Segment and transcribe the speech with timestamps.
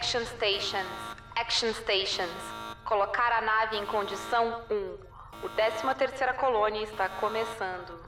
[0.00, 0.88] Action Stations,
[1.36, 2.30] Action Stations.
[2.86, 5.44] Colocar a nave em condição 1.
[5.44, 8.00] O 13 terceira colônia está começando.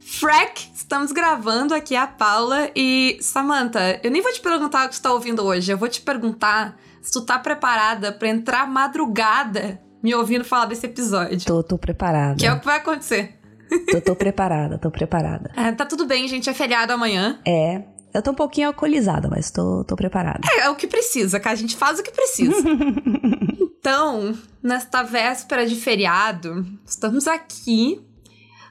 [0.00, 4.96] Frack, estamos gravando aqui a Paula e Samantha, eu nem vou te perguntar o que
[4.96, 9.78] você tá ouvindo hoje, eu vou te perguntar se tu tá preparada para entrar madrugada
[10.02, 11.44] me ouvindo falar desse episódio.
[11.44, 12.36] Tô, tô preparada.
[12.36, 13.41] Que é o que vai acontecer.
[13.90, 15.50] Tô, tô preparada, tô preparada.
[15.56, 17.40] É, tá tudo bem, gente, é feriado amanhã.
[17.46, 20.40] É, eu tô um pouquinho alcoolizada, mas tô, tô preparada.
[20.50, 22.56] É, é o que precisa, cara, a gente faz o que precisa.
[23.60, 28.00] então, nesta véspera de feriado, estamos aqui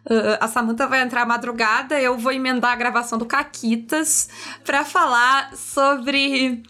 [0.04, 4.30] Uh, a Samantha vai entrar à madrugada, eu vou emendar a gravação do Caquitas
[4.66, 6.64] para falar sobre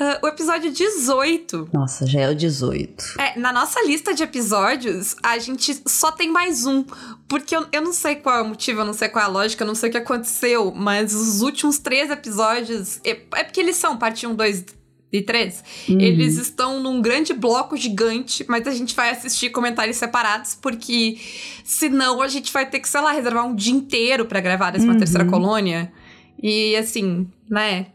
[0.00, 1.70] uh, o episódio 18.
[1.72, 3.20] Nossa, já é o 18.
[3.20, 6.84] É, na nossa lista de episódios, a gente só tem mais um.
[7.28, 9.30] Porque eu, eu não sei qual é o motivo, eu não sei qual é a
[9.30, 13.00] lógica, eu não sei o que aconteceu, mas os últimos três episódios.
[13.04, 14.64] É, é porque eles são parte 1, 2
[15.12, 15.64] e 3.
[15.88, 16.00] Uhum.
[16.00, 21.18] Eles estão num grande bloco gigante, mas a gente vai assistir comentários separados, porque
[21.64, 24.92] senão a gente vai ter que, sei lá, reservar um dia inteiro para gravar décima
[24.92, 24.98] uhum.
[24.98, 25.92] terceira colônia.
[26.40, 27.86] E assim, né?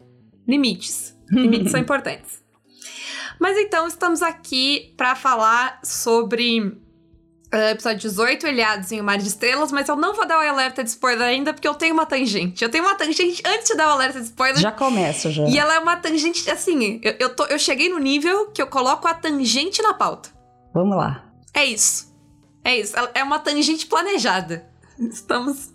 [0.47, 1.12] Limites.
[1.31, 2.41] Limites são importantes.
[3.39, 6.81] Mas então, estamos aqui para falar sobre
[7.53, 10.41] Uh, episódio 18, Ilhados em O Mar de Estrelas, mas eu não vou dar o
[10.41, 12.63] alerta de spoiler ainda, porque eu tenho uma tangente.
[12.63, 14.57] Eu tenho uma tangente antes de dar o alerta de spoiler.
[14.57, 15.43] Já começa, já.
[15.43, 18.65] E ela é uma tangente, assim, eu, eu, tô, eu cheguei no nível que eu
[18.65, 20.29] coloco a tangente na pauta.
[20.73, 21.25] Vamos lá.
[21.53, 22.11] É isso.
[22.63, 22.95] É isso.
[23.13, 24.67] É uma tangente planejada.
[24.97, 25.71] Estamos.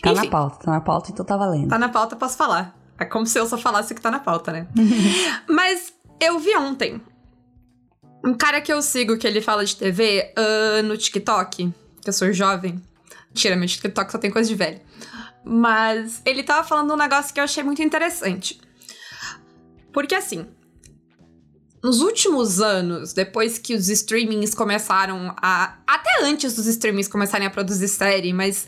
[0.00, 0.26] Tá Enfim.
[0.26, 1.68] na pauta, tá na pauta, então tá valendo.
[1.68, 2.75] Tá na pauta, posso falar.
[2.98, 4.66] É como se eu só falasse que tá na pauta, né?
[5.48, 7.00] mas eu vi ontem
[8.24, 12.12] um cara que eu sigo, que ele fala de TV uh, no TikTok, que eu
[12.12, 12.82] sou jovem.
[13.32, 14.80] Tira, meu TikTok só tem coisa de velho.
[15.44, 18.60] Mas ele tava falando um negócio que eu achei muito interessante.
[19.92, 20.46] Porque assim,
[21.86, 25.76] nos últimos anos, depois que os streamings começaram a.
[25.86, 28.66] Até antes dos streamings começarem a produzir série, mas.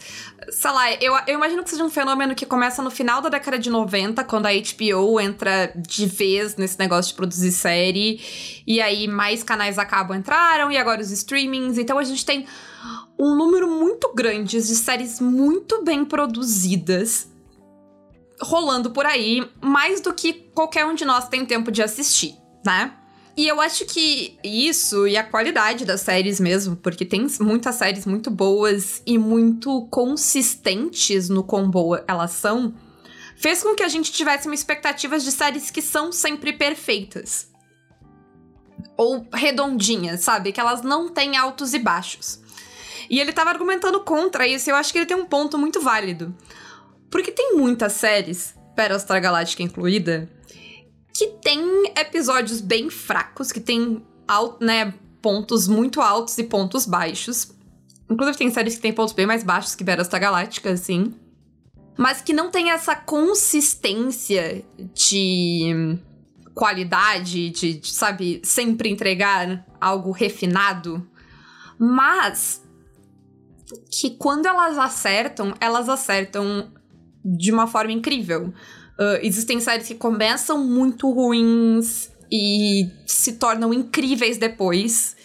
[0.50, 3.58] Sei lá, eu, eu imagino que seja um fenômeno que começa no final da década
[3.58, 8.20] de 90, quando a HBO entra de vez nesse negócio de produzir série.
[8.64, 11.76] E aí mais canais acabam entraram, e agora os streamings.
[11.76, 12.46] Então a gente tem
[13.18, 17.26] um número muito grande de séries muito bem produzidas
[18.40, 22.97] rolando por aí, mais do que qualquer um de nós tem tempo de assistir, né?
[23.38, 28.04] E eu acho que isso e a qualidade das séries mesmo, porque tem muitas séries
[28.04, 32.74] muito boas e muito consistentes no quão boa elas são,
[33.36, 37.48] fez com que a gente tivesse uma expectativa de séries que são sempre perfeitas.
[38.96, 40.50] Ou redondinhas, sabe?
[40.50, 42.40] Que elas não têm altos e baixos.
[43.08, 45.80] E ele tava argumentando contra isso, e eu acho que ele tem um ponto muito
[45.80, 46.34] válido.
[47.08, 50.28] Porque tem muitas séries, Battlestar Galáctica incluída,
[51.14, 54.02] que tem episódios bem fracos, que tem
[54.60, 57.52] né, pontos muito altos e pontos baixos.
[58.10, 61.14] Inclusive, tem séries que tem pontos bem mais baixos que Battlestar Galáctica, assim.
[61.96, 64.64] Mas que não tem essa consistência
[64.94, 65.98] de
[66.54, 71.06] qualidade, de, de, sabe, sempre entregar algo refinado.
[71.78, 72.62] Mas
[73.90, 76.72] que quando elas acertam, elas acertam
[77.24, 78.52] de uma forma incrível.
[78.98, 85.16] Uh, existem séries que começam muito ruins e se tornam incríveis depois.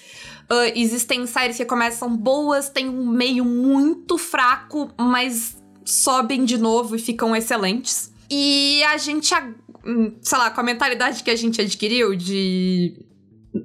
[0.43, 6.95] Uh, existem séries que começam boas, tem um meio muito fraco, mas sobem de novo
[6.95, 8.11] e ficam excelentes.
[8.29, 9.33] E a gente,
[9.85, 12.93] hum, sei lá, com a mentalidade que a gente adquiriu de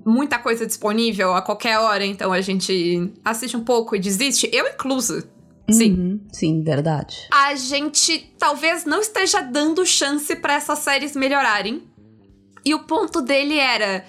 [0.04, 4.66] muita coisa disponível a qualquer hora, então a gente assiste um pouco e desiste, eu
[4.66, 5.28] inclusa.
[5.70, 5.92] Sim.
[5.92, 7.28] Uhum, sim, verdade.
[7.30, 11.82] A gente talvez não esteja dando chance para essas séries melhorarem.
[12.64, 14.04] E o ponto dele era: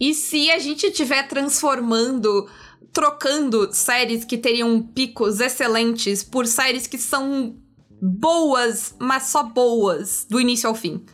[0.00, 2.48] e se a gente estiver transformando,
[2.92, 7.56] trocando séries que teriam picos excelentes por séries que são
[8.00, 11.04] boas, mas só boas, do início ao fim?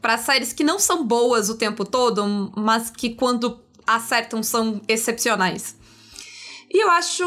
[0.00, 5.76] Para séries que não são boas o tempo todo, mas que quando acertam são excepcionais.
[6.74, 7.24] E eu acho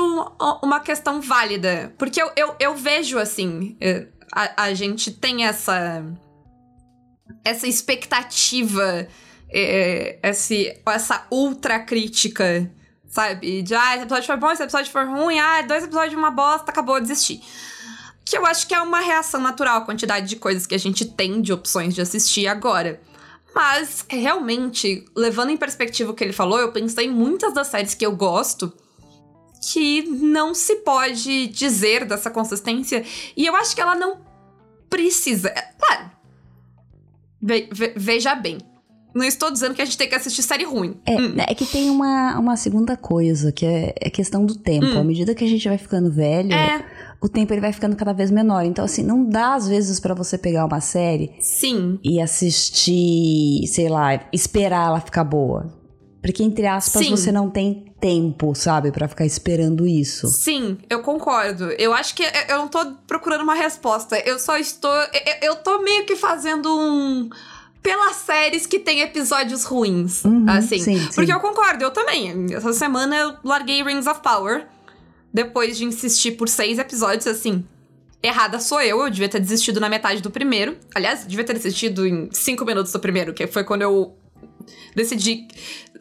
[0.61, 6.03] uma questão válida, porque eu, eu, eu vejo assim, é, a, a gente tem essa,
[7.45, 9.07] essa expectativa,
[9.49, 12.69] é, esse, essa ultra crítica,
[13.07, 13.61] sabe?
[13.61, 16.29] De, ah, esse episódio foi bom, esse episódio foi ruim, ah, dois episódios de uma
[16.29, 17.39] bosta, acabou, desistir.
[18.25, 21.05] Que eu acho que é uma reação natural a quantidade de coisas que a gente
[21.05, 22.99] tem de opções de assistir agora.
[23.55, 27.93] Mas, realmente, levando em perspectiva o que ele falou, eu pensei em muitas das séries
[27.93, 28.73] que eu gosto
[29.61, 33.03] que não se pode dizer dessa consistência.
[33.35, 34.17] E eu acho que ela não
[34.89, 35.49] precisa.
[35.49, 36.11] É, claro.
[37.41, 38.57] Ve ve veja bem.
[39.17, 40.95] Não estou dizendo que a gente tem que assistir série ruim.
[41.03, 41.33] É, hum.
[41.37, 44.85] é que tem uma, uma segunda coisa, que é, é questão do tempo.
[44.85, 44.99] Hum.
[44.99, 46.85] À medida que a gente vai ficando velho, é.
[47.19, 48.63] o tempo ele vai ficando cada vez menor.
[48.63, 51.97] Então, assim, não dá às vezes para você pegar uma série Sim.
[52.03, 55.73] e assistir, sei lá, esperar ela ficar boa.
[56.27, 57.11] Porque, entre aspas, Sim.
[57.11, 60.27] você não tem tempo, sabe, para ficar esperando isso.
[60.27, 61.71] Sim, eu concordo.
[61.77, 64.19] Eu acho que eu não tô procurando uma resposta.
[64.19, 64.91] Eu só estou.
[64.91, 67.29] Eu, eu tô meio que fazendo um
[67.81, 70.79] pelas séries que tem episódios ruins, uhum, assim.
[70.79, 71.31] Sim, Porque sim.
[71.31, 72.53] eu concordo, eu também.
[72.53, 74.67] Essa semana eu larguei Rings of Power,
[75.33, 77.63] depois de insistir por seis episódios, assim.
[78.21, 80.75] Errada sou eu, eu devia ter desistido na metade do primeiro.
[80.93, 84.17] Aliás, devia ter desistido em cinco minutos do primeiro, que foi quando eu
[84.95, 85.47] decidi.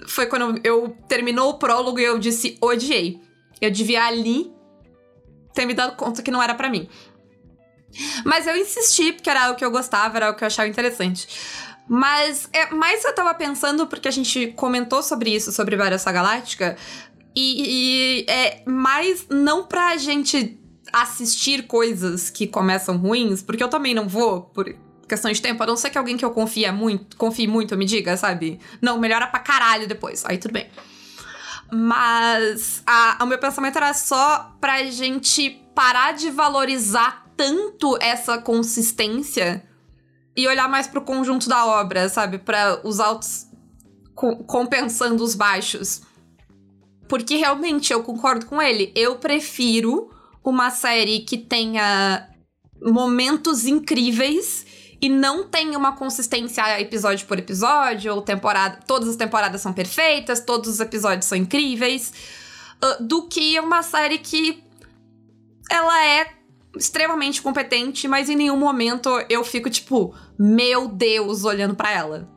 [0.06, 3.20] Foi quando eu terminou o prólogo e eu disse odiei.
[3.60, 4.52] Eu devia ali
[5.54, 6.88] ter me dado conta que não era para mim.
[8.24, 11.26] Mas eu insisti, porque era o que eu gostava, era o que eu achava interessante.
[11.88, 16.76] Mas é mais eu tava pensando, porque a gente comentou sobre isso, sobre Battlestar Galáctica,
[17.34, 20.58] e, e é mais não pra gente
[20.92, 24.74] assistir coisas que começam ruins, porque eu também não vou, por
[25.08, 27.84] questão de tempo, a não ser que alguém que eu confie muito, confie muito me
[27.84, 28.60] diga, sabe?
[28.80, 30.24] Não, melhora pra caralho depois.
[30.24, 30.68] Aí tudo bem.
[31.70, 39.64] Mas a, o meu pensamento era só pra gente parar de valorizar tanto essa consistência
[40.36, 42.38] e olhar mais pro conjunto da obra, sabe?
[42.38, 43.46] Para os altos
[44.14, 46.02] co compensando os baixos.
[47.08, 48.92] Porque realmente eu concordo com ele.
[48.94, 50.10] Eu prefiro
[50.44, 52.28] uma série que tenha
[52.82, 54.65] momentos incríveis
[55.00, 58.80] e não tem uma consistência episódio por episódio, ou temporada.
[58.86, 62.12] Todas as temporadas são perfeitas, todos os episódios são incríveis.
[62.82, 64.62] Uh, do que uma série que
[65.70, 66.32] ela é
[66.76, 72.28] extremamente competente, mas em nenhum momento eu fico tipo, meu Deus, olhando para ela.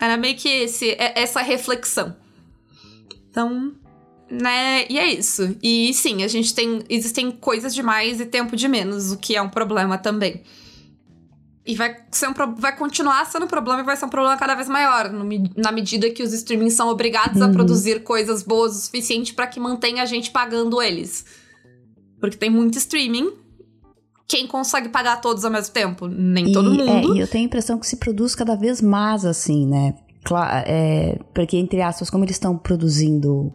[0.00, 2.16] Era meio que esse, é, essa reflexão.
[3.30, 3.74] Então,
[4.30, 4.86] né?
[4.88, 5.56] E é isso.
[5.62, 6.82] E sim, a gente tem.
[6.88, 10.42] Existem coisas de mais e tempo de menos, o que é um problema também.
[11.64, 14.54] E vai, ser um, vai continuar sendo um problema e vai ser um problema cada
[14.54, 15.24] vez maior, no,
[15.56, 17.48] na medida que os streamings são obrigados uhum.
[17.48, 21.24] a produzir coisas boas o suficiente para que mantenha a gente pagando eles.
[22.20, 23.30] Porque tem muito streaming.
[24.26, 26.08] Quem consegue pagar todos ao mesmo tempo?
[26.08, 26.82] Nem e, todo mundo.
[26.88, 29.94] É, e eu tenho a impressão que se produz cada vez mais assim, né?
[30.24, 33.52] Claro, é, porque, entre aspas, como eles estão produzindo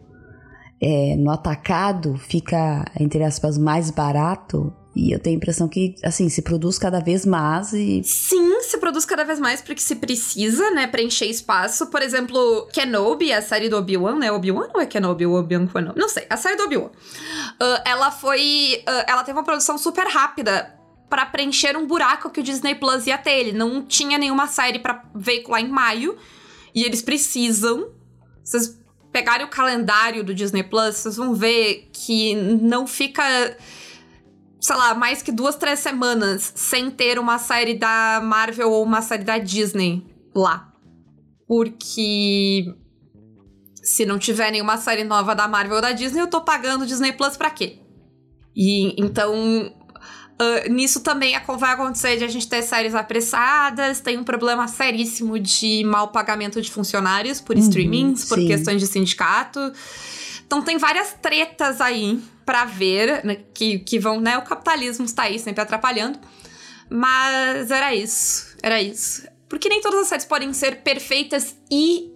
[0.80, 4.72] é, no atacado, fica, entre aspas, mais barato.
[4.98, 8.02] E eu tenho a impressão que, assim, se produz cada vez mais e.
[8.02, 11.86] Sim, se produz cada vez mais porque se precisa, né, preencher espaço.
[11.86, 14.32] Por exemplo, Kenobi, a série do Obi-Wan, né?
[14.32, 15.24] Obi-Wan ou é Kenobi?
[15.24, 16.00] Obi-Wan Kenobi?
[16.00, 16.88] Não sei, a série do Obi-Wan.
[16.88, 18.82] Uh, ela foi.
[18.88, 20.74] Uh, ela teve uma produção super rápida
[21.08, 23.38] para preencher um buraco que o Disney Plus ia ter.
[23.38, 26.16] Ele não tinha nenhuma série para veicular em maio.
[26.74, 27.92] E eles precisam.
[28.42, 28.76] Vocês
[29.12, 33.22] pegarem o calendário do Disney Plus, vocês vão ver que não fica
[34.60, 39.02] sei lá, mais que duas, três semanas sem ter uma série da Marvel ou uma
[39.02, 40.72] série da Disney lá.
[41.46, 42.64] Porque
[43.82, 47.12] se não tiver nenhuma série nova da Marvel ou da Disney, eu tô pagando Disney
[47.12, 47.78] Plus pra quê?
[48.54, 49.72] E então.
[50.40, 55.36] Uh, nisso também vai acontecer de a gente ter séries apressadas, tem um problema seríssimo
[55.36, 58.46] de mau pagamento de funcionários por uhum, streamings, por sim.
[58.46, 59.58] questões de sindicato.
[60.46, 64.38] Então tem várias tretas aí para ver, né, que, que vão, né?
[64.38, 66.18] O capitalismo está aí sempre atrapalhando.
[66.88, 68.56] Mas era isso.
[68.62, 69.28] Era isso.
[69.50, 72.10] Porque nem todas as séries podem ser perfeitas e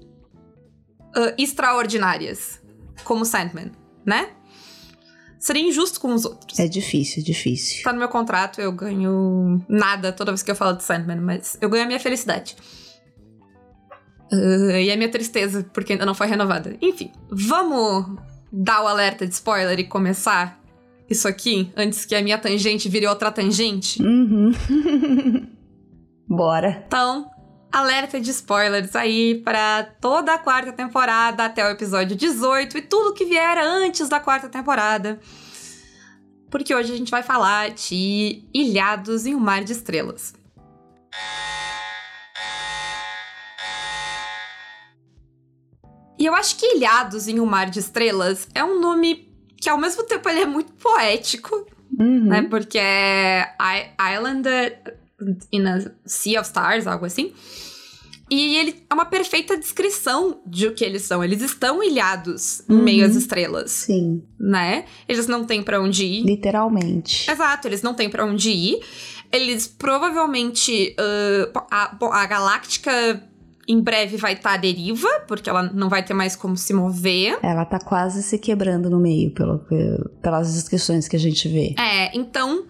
[1.15, 2.63] uh, extraordinárias.
[3.05, 3.73] Como Sandman,
[4.07, 4.31] né?
[5.39, 6.59] Seria injusto com os outros.
[6.59, 7.83] É difícil, é difícil.
[7.83, 11.59] Tá no meu contrato, eu ganho nada toda vez que eu falo de Sandman, mas
[11.61, 12.57] eu ganho a minha felicidade.
[14.33, 16.75] Uh, e a minha tristeza, porque ainda não foi renovada.
[16.81, 20.61] Enfim, vamos dar o alerta de spoiler e começar
[21.09, 24.03] isso aqui antes que a minha tangente vire outra tangente?
[24.03, 24.53] Uhum.
[26.29, 26.85] Bora.
[26.87, 27.31] Então,
[27.71, 33.15] alerta de spoilers aí para toda a quarta temporada até o episódio 18 e tudo
[33.15, 35.19] que vier antes da quarta temporada.
[36.51, 40.35] Porque hoje a gente vai falar de Ilhados em um Mar de Estrelas.
[46.23, 49.77] E eu acho que Ilhados em um Mar de Estrelas é um nome que ao
[49.77, 51.67] mesmo tempo ele é muito poético,
[51.99, 52.27] uhum.
[52.27, 52.43] né?
[52.43, 53.53] Porque é
[54.15, 54.49] Island
[55.51, 57.33] in a Sea of Stars, algo assim.
[58.31, 61.25] E ele é uma perfeita descrição de o que eles são.
[61.25, 64.85] Eles estão ilhados em meio às estrelas, Sim, né?
[65.09, 66.25] Eles não têm pra onde ir.
[66.25, 67.29] literalmente.
[67.29, 68.81] Exato, eles não têm pra onde ir.
[69.33, 70.95] Eles provavelmente.
[71.69, 73.29] ah, a, a Galáctica
[73.69, 77.39] em breve vai estar à deriva, porque ela não vai ter mais como se mover.
[77.43, 81.75] Ela tá quase se quebrando no meio, pelo, pe- pelas descrições que a gente vê.
[81.79, 82.65] É, então.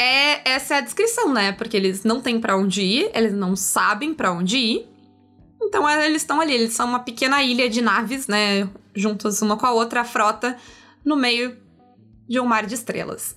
[0.00, 1.52] É, essa é a descrição, né?
[1.52, 4.88] Porque eles não têm pra onde ir, eles não sabem pra onde ir.
[5.60, 8.68] Então é, eles estão ali, eles são uma pequena ilha de naves, né?
[8.94, 10.56] Juntas uma com a outra, a frota,
[11.04, 11.56] no meio
[12.28, 13.36] de um mar de estrelas.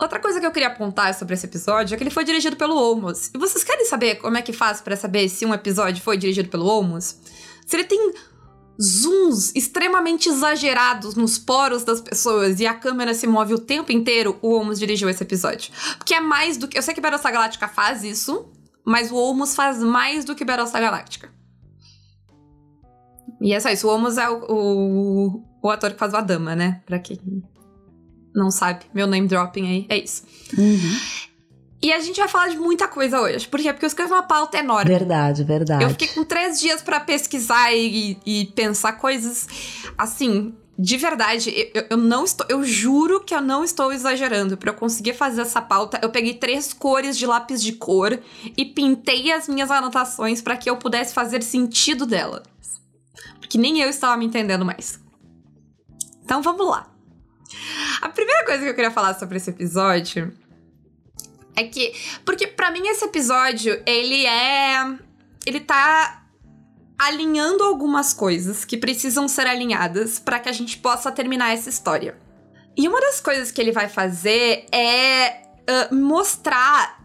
[0.00, 2.76] Outra coisa que eu queria apontar sobre esse episódio é que ele foi dirigido pelo
[2.76, 3.30] Olmos.
[3.32, 6.48] E vocês querem saber como é que faz pra saber se um episódio foi dirigido
[6.48, 7.16] pelo Olmos?
[7.64, 8.12] Se ele tem
[8.80, 14.36] zooms extremamente exagerados nos poros das pessoas e a câmera se move o tempo inteiro,
[14.42, 15.72] o Olmos dirigiu esse episódio.
[15.96, 16.76] Porque é mais do que.
[16.76, 18.52] Eu sei que Battlestar Galactica faz isso,
[18.84, 21.32] mas o Olmos faz mais do que Battlestar Galactica.
[23.40, 23.86] E é só isso.
[23.86, 26.82] O Olmos é o, o, o ator que faz o Adama, né?
[26.84, 27.44] Pra quem
[28.34, 30.24] não sabe, meu name dropping aí, é isso.
[30.56, 30.98] Uhum.
[31.84, 33.46] E a gente vai falar de muita coisa hoje.
[33.46, 33.70] Por quê?
[33.70, 34.90] Porque eu escrevi uma pauta enorme.
[34.90, 35.84] Verdade, verdade.
[35.84, 39.46] Eu fiquei com três dias pra pesquisar e, e pensar coisas
[39.98, 40.54] assim.
[40.78, 42.46] De verdade, eu, eu não estou.
[42.48, 44.56] Eu juro que eu não estou exagerando.
[44.56, 48.18] Pra eu conseguir fazer essa pauta, eu peguei três cores de lápis de cor
[48.56, 52.44] e pintei as minhas anotações pra que eu pudesse fazer sentido delas.
[53.38, 54.98] Porque nem eu estava me entendendo mais.
[56.24, 56.93] Então vamos lá.
[58.00, 60.32] A primeira coisa que eu queria falar sobre esse episódio
[61.56, 61.94] é que.
[62.24, 64.98] Porque pra mim esse episódio, ele é.
[65.46, 66.22] Ele tá
[66.98, 72.16] alinhando algumas coisas que precisam ser alinhadas pra que a gente possa terminar essa história.
[72.76, 77.02] E uma das coisas que ele vai fazer é ah, mostrar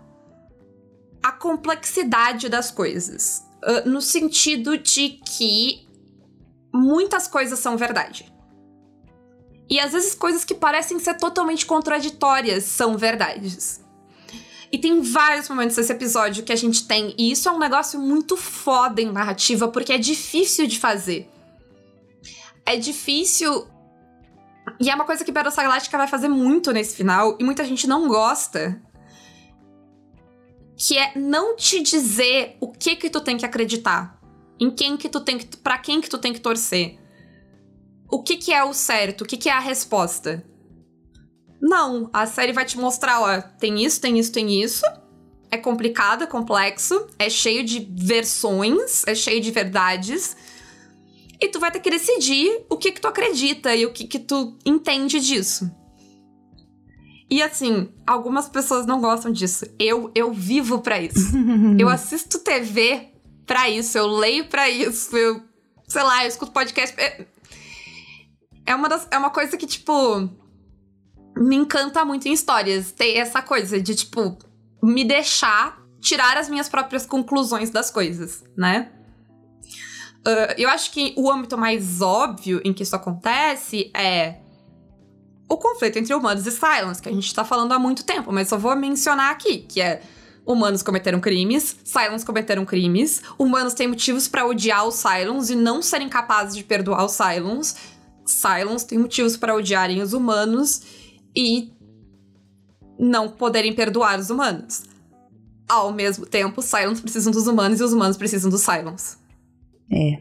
[1.21, 3.43] a complexidade das coisas.
[3.63, 5.87] Ah, no sentido de que
[6.73, 8.31] muitas coisas são verdade.
[9.69, 13.81] E às vezes coisas que parecem ser totalmente contraditórias são verdades.
[14.71, 17.99] E tem vários momentos nesse episódio que a gente tem, e isso é um negócio
[17.99, 21.29] muito foda em narrativa, porque é difícil de fazer.
[22.65, 23.67] É difícil.
[24.79, 27.87] E é uma coisa que Battlestar Galactica vai fazer muito nesse final, e muita gente
[27.87, 28.79] não gosta.
[30.77, 34.19] Que é não te dizer o que que tu tem que acreditar.
[34.59, 35.57] Em quem que tu tem que.
[35.57, 36.99] Pra quem que tu tem que torcer.
[38.11, 39.21] O que que é o certo?
[39.21, 40.43] O que que é a resposta?
[41.61, 44.83] Não, a série vai te mostrar, ó, tem isso, tem isso, tem isso.
[45.51, 50.37] É complicado, é complexo, é cheio de versões, é cheio de verdades.
[51.41, 54.19] E tu vai ter que decidir o que que tu acredita e o que que
[54.19, 55.69] tu entende disso.
[57.29, 59.65] E assim, algumas pessoas não gostam disso.
[59.77, 61.31] Eu eu vivo pra isso.
[61.77, 63.09] eu assisto TV
[63.45, 65.41] pra isso, eu leio pra isso, eu
[65.87, 66.95] sei lá, eu escuto podcast.
[68.69, 70.29] É, uma das, é uma coisa que tipo
[71.35, 72.91] me encanta muito em histórias.
[72.91, 74.37] Ter essa coisa de, tipo,
[74.83, 78.91] me deixar tirar as minhas próprias conclusões das coisas, né?
[80.19, 84.35] Uh, eu acho que o âmbito mais óbvio em que isso acontece é
[85.49, 88.49] o conflito entre humanos e Cylons, que a gente tá falando há muito tempo, mas
[88.49, 90.01] só vou mencionar aqui, que é
[90.45, 95.81] humanos cometeram crimes, Cylons cometeram crimes, humanos têm motivos pra odiar os Cylons e não
[95.81, 97.75] serem capazes de perdoar os Cylons,
[98.31, 100.81] Cylons têm motivos pra odiarem os humanos
[101.35, 101.71] e
[102.99, 104.83] não poderem perdoar os humanos.
[105.67, 109.17] Ao mesmo tempo, os Cylons precisam dos humanos e os humanos precisam dos Cylons.
[109.91, 110.19] É.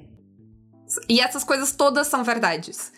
[1.09, 2.93] E essas coisas todas são verdades.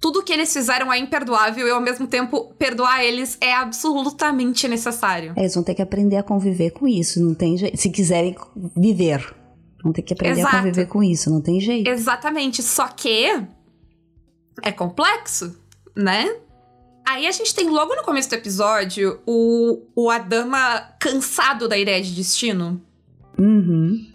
[0.00, 5.32] Tudo que eles fizeram é imperdoável e, ao mesmo tempo, perdoar eles é absolutamente necessário.
[5.36, 7.76] Eles vão ter que aprender a conviver com isso, não tem jeito.
[7.76, 8.36] Se quiserem
[8.76, 9.34] viver,
[9.82, 10.56] vão ter que aprender Exato.
[10.56, 11.88] a conviver com isso, não tem jeito.
[11.88, 12.62] Exatamente.
[12.62, 13.44] Só que
[14.62, 15.58] é complexo,
[15.94, 16.36] né?
[17.06, 22.02] Aí a gente tem logo no começo do episódio o, o Adama cansado da ideia
[22.02, 22.82] de destino.
[23.38, 24.12] Uhum.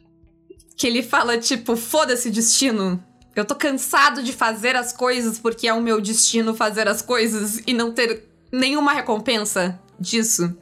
[0.78, 3.04] Que ele fala, tipo, foda-se destino.
[3.36, 7.64] Eu tô cansado de fazer as coisas porque é o meu destino fazer as coisas
[7.66, 10.56] e não ter nenhuma recompensa disso.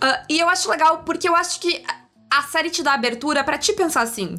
[0.00, 1.82] Ah, e eu acho legal porque eu acho que
[2.30, 4.38] a série te dá abertura pra te pensar assim.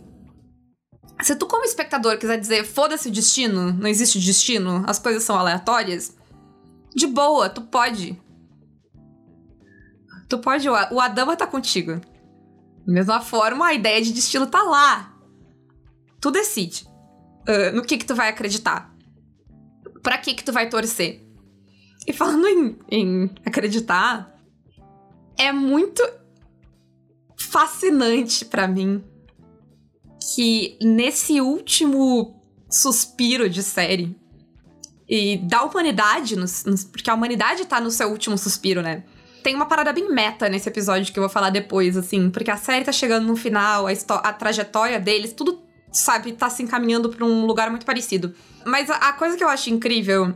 [1.21, 5.35] Se tu, como espectador, quiser dizer foda-se o destino, não existe destino, as coisas são
[5.35, 6.15] aleatórias,
[6.95, 8.19] de boa, tu pode.
[10.29, 11.99] Tu pode, o Adama tá contigo.
[12.85, 15.13] Da mesma forma, a ideia de destino tá lá.
[16.19, 16.87] Tu decide
[17.47, 18.93] uh, no que que tu vai acreditar.
[20.03, 21.25] Pra que que tu vai torcer.
[22.05, 24.33] E falando em, em acreditar,
[25.37, 26.01] é muito
[27.37, 29.03] fascinante para mim
[30.19, 34.15] que nesse último suspiro de série
[35.07, 36.35] e da humanidade,
[36.91, 39.03] porque a humanidade tá no seu último suspiro, né?
[39.41, 42.57] Tem uma parada bem meta nesse episódio que eu vou falar depois, assim, porque a
[42.57, 47.25] série tá chegando no final, a, a trajetória deles, tudo, sabe, tá se encaminhando pra
[47.25, 48.35] um lugar muito parecido.
[48.65, 50.33] Mas a, a coisa que eu acho incrível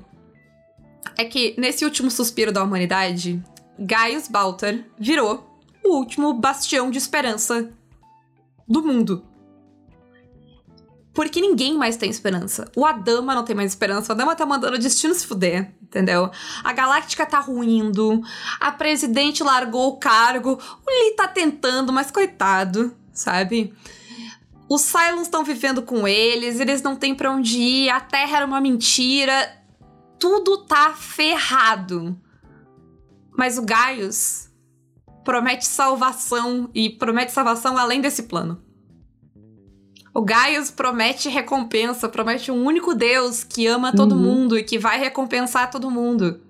[1.17, 3.43] é que nesse último suspiro da humanidade,
[3.77, 7.69] Gaius Baltar virou o último bastião de esperança
[8.67, 9.25] do mundo.
[11.13, 12.71] Porque ninguém mais tem esperança.
[12.75, 14.11] O Adama não tem mais esperança.
[14.11, 16.31] O Adama tá mandando o destino se fuder, entendeu?
[16.63, 18.21] A Galáctica tá ruindo.
[18.59, 20.51] A presidente largou o cargo.
[20.53, 23.73] O Lee tá tentando, mas coitado, sabe?
[24.69, 28.45] Os Cylons estão vivendo com eles, eles não têm para onde ir, a Terra era
[28.45, 29.61] uma mentira.
[30.17, 32.17] Tudo tá ferrado.
[33.37, 34.49] Mas o Gaius
[35.25, 38.63] promete salvação e promete salvação além desse plano.
[40.13, 44.21] O Gaius promete recompensa, promete um único Deus que ama todo uhum.
[44.21, 46.41] mundo e que vai recompensar todo mundo.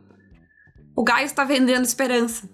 [0.95, 2.49] O Gaius tá vendendo esperança.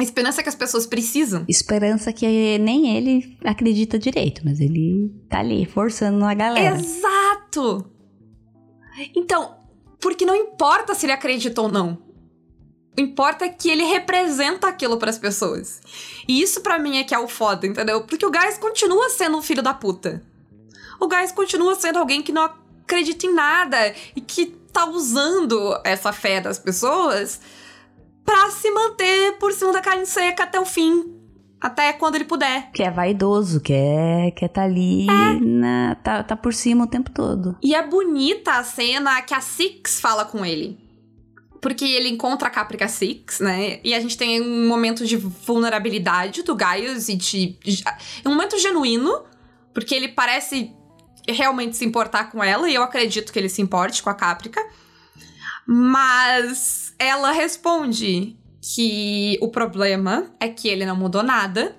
[0.00, 1.44] Esperança que as pessoas precisam.
[1.48, 6.76] Esperança que nem ele acredita direito, mas ele tá ali forçando a galera.
[6.76, 7.88] Exato!
[9.14, 9.56] Então,
[10.00, 12.11] porque não importa se ele acredita ou não.
[12.96, 15.80] O importa é que ele representa aquilo para as pessoas.
[16.28, 18.02] E isso para mim é que é o foda, entendeu?
[18.02, 20.22] Porque o Gás continua sendo um filho da puta.
[21.00, 22.50] O Gás continua sendo alguém que não
[22.84, 27.40] acredita em nada e que tá usando essa fé das pessoas
[28.24, 31.18] para se manter por cima da carne seca até o fim.
[31.58, 32.72] Até quando ele puder.
[32.72, 35.40] Que é vaidoso, que é, que é tá ali, é.
[35.40, 37.56] Na, tá, tá por cima o tempo todo.
[37.62, 40.81] E é bonita a cena que a Six fala com ele
[41.62, 43.78] porque ele encontra a Caprica Six, né?
[43.84, 47.84] E a gente tem um momento de vulnerabilidade do Gaius e de, de.
[48.26, 49.22] Um momento genuíno,
[49.72, 50.72] porque ele parece
[51.26, 54.60] realmente se importar com ela, e eu acredito que ele se importe com a Caprica.
[55.64, 61.76] Mas ela responde que o problema é que ele não mudou nada.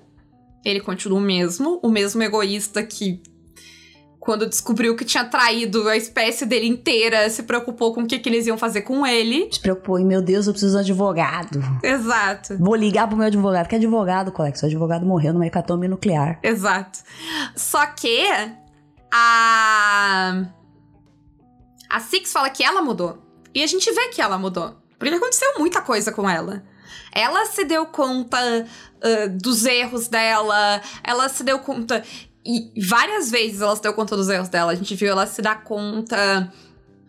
[0.64, 3.22] Ele continua o mesmo, o mesmo egoísta que
[4.24, 8.26] quando descobriu que tinha traído a espécie dele inteira, se preocupou com o que, que
[8.26, 9.50] eles iam fazer com ele.
[9.52, 11.60] Se preocupou em, meu Deus, eu preciso de um advogado.
[11.82, 12.56] Exato.
[12.58, 13.68] Vou ligar pro meu advogado.
[13.68, 14.56] Que advogado, colega?
[14.56, 16.38] Seu advogado morreu numa hecatombe nuclear.
[16.42, 17.00] Exato.
[17.54, 18.26] Só que
[19.12, 20.46] a.
[21.90, 23.18] A Six fala que ela mudou.
[23.54, 24.74] E a gente vê que ela mudou.
[24.98, 26.64] Porque aconteceu muita coisa com ela.
[27.12, 32.02] Ela se deu conta uh, dos erros dela, ela se deu conta
[32.44, 34.72] e várias vezes ela se deu conta dos erros dela.
[34.72, 36.52] A gente viu ela se dar conta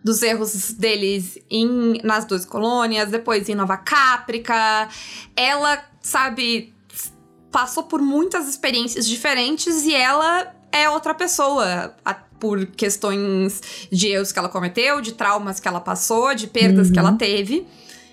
[0.02, 4.88] dos erros deles em, nas duas colônias, depois em Nova Cáprica.
[5.36, 6.72] Ela, sabe,
[7.50, 11.94] passou por muitas experiências diferentes e ela é outra pessoa.
[12.04, 16.88] A, por questões de erros que ela cometeu, de traumas que ela passou, de perdas
[16.88, 16.92] uhum.
[16.92, 17.16] que ela uhum.
[17.16, 17.66] teve.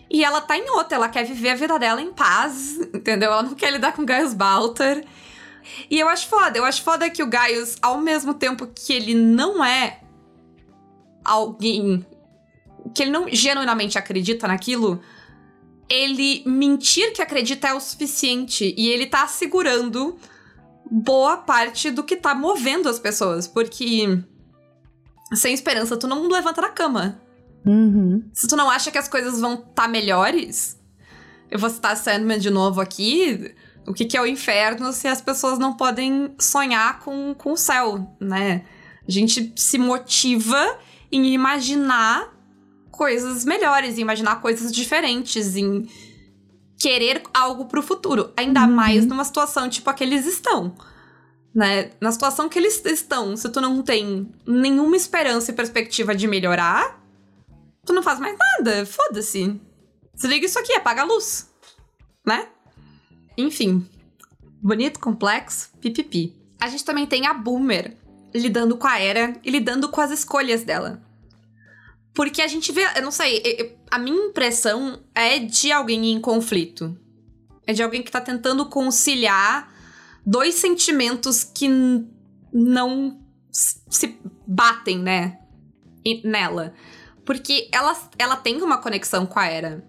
[0.09, 3.31] E ela tá em outra, ela quer viver a vida dela em paz, entendeu?
[3.31, 5.05] Ela não quer lidar com Gaius Balter.
[5.89, 6.57] E eu acho foda.
[6.57, 10.01] Eu acho foda que o Gaius, ao mesmo tempo que ele não é
[11.23, 12.05] alguém
[12.93, 15.01] que ele não genuinamente acredita naquilo,
[15.89, 18.73] ele mentir que acredita é o suficiente.
[18.77, 20.17] E ele tá segurando
[20.89, 23.47] boa parte do que tá movendo as pessoas.
[23.47, 24.19] Porque
[25.33, 27.19] sem esperança, tu não levanta da cama.
[27.65, 28.23] Uhum.
[28.33, 30.79] Se tu não acha que as coisas vão estar tá melhores,
[31.49, 33.55] eu vou citar Sandman de novo aqui.
[33.85, 37.57] O que, que é o inferno se as pessoas não podem sonhar com, com o
[37.57, 38.63] céu, né?
[39.07, 40.79] A gente se motiva
[41.11, 42.33] em imaginar
[42.89, 45.87] coisas melhores, em imaginar coisas diferentes, em
[46.77, 48.31] querer algo pro futuro.
[48.37, 48.71] Ainda uhum.
[48.71, 50.73] mais numa situação tipo a que eles estão.
[51.53, 51.91] Né?
[51.99, 56.99] Na situação que eles estão, se tu não tem nenhuma esperança e perspectiva de melhorar,
[57.85, 58.85] tu não faz mais nada.
[58.85, 59.59] Foda-se.
[60.13, 61.49] Desliga isso aqui, apaga a luz.
[62.25, 62.47] Né?
[63.37, 63.87] Enfim,
[64.61, 66.35] bonito, complexo, pipipi.
[66.59, 67.97] A gente também tem a Boomer
[68.33, 71.01] lidando com a Era e lidando com as escolhas dela.
[72.13, 76.97] Porque a gente vê, eu não sei, a minha impressão é de alguém em conflito.
[77.65, 79.73] É de alguém que tá tentando conciliar
[80.25, 81.67] dois sentimentos que
[82.51, 83.19] não
[83.51, 85.39] se batem, né?
[86.23, 86.73] Nela.
[87.25, 89.83] Porque ela, ela tem uma conexão com a Era.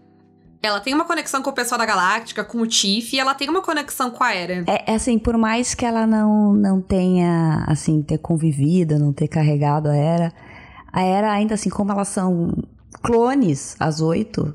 [0.64, 3.50] Ela tem uma conexão com o pessoal da Galáctica, com o Tiff, e ela tem
[3.50, 4.64] uma conexão com a Era.
[4.66, 9.28] É, é, assim, por mais que ela não, não tenha, assim, ter convivido, não ter
[9.28, 10.32] carregado a Era,
[10.90, 12.50] a Era ainda assim, como elas são
[13.02, 14.54] clones, as oito,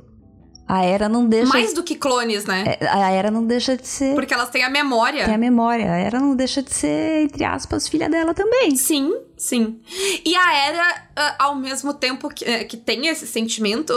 [0.69, 1.51] A Era não deixa.
[1.51, 2.77] Mais do que clones, né?
[2.79, 4.13] É, a Era não deixa de ser.
[4.13, 5.25] Porque elas têm a memória.
[5.25, 5.91] Tem a memória.
[5.91, 8.75] A Era não deixa de ser, entre aspas, filha dela também.
[8.75, 9.81] Sim, sim.
[10.23, 13.91] E a Era, ah, ao mesmo tempo que, eh, que tem esse sentimento,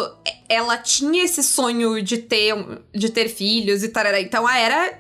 [0.49, 2.55] ela tinha esse sonho de ter,
[2.95, 4.07] de ter filhos e tal.
[4.15, 4.99] Então a Era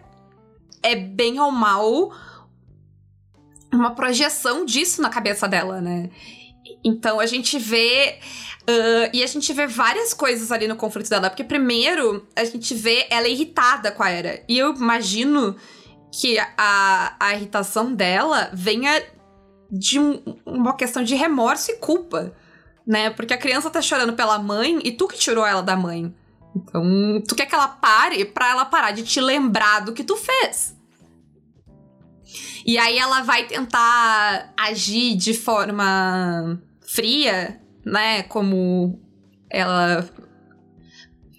[0.82, 2.12] é bem ou mal
[3.72, 6.10] uma projeção disso na cabeça dela, né?
[6.84, 8.18] Então a gente vê.
[8.62, 11.28] Uh, e a gente vê várias coisas ali no conflito dela.
[11.28, 14.42] Porque, primeiro, a gente vê ela irritada com a Era.
[14.48, 15.56] E eu imagino
[16.12, 19.02] que a, a irritação dela venha
[19.70, 22.32] de um, uma questão de remorso e culpa,
[22.86, 23.10] né?
[23.10, 26.14] Porque a criança tá chorando pela mãe e tu que tirou ela da mãe.
[26.54, 30.16] Então, tu quer que ela pare pra ela parar de te lembrar do que tu
[30.16, 30.76] fez.
[32.64, 38.22] E aí ela vai tentar agir de forma fria, né?
[38.24, 39.00] Como
[39.50, 40.08] ela.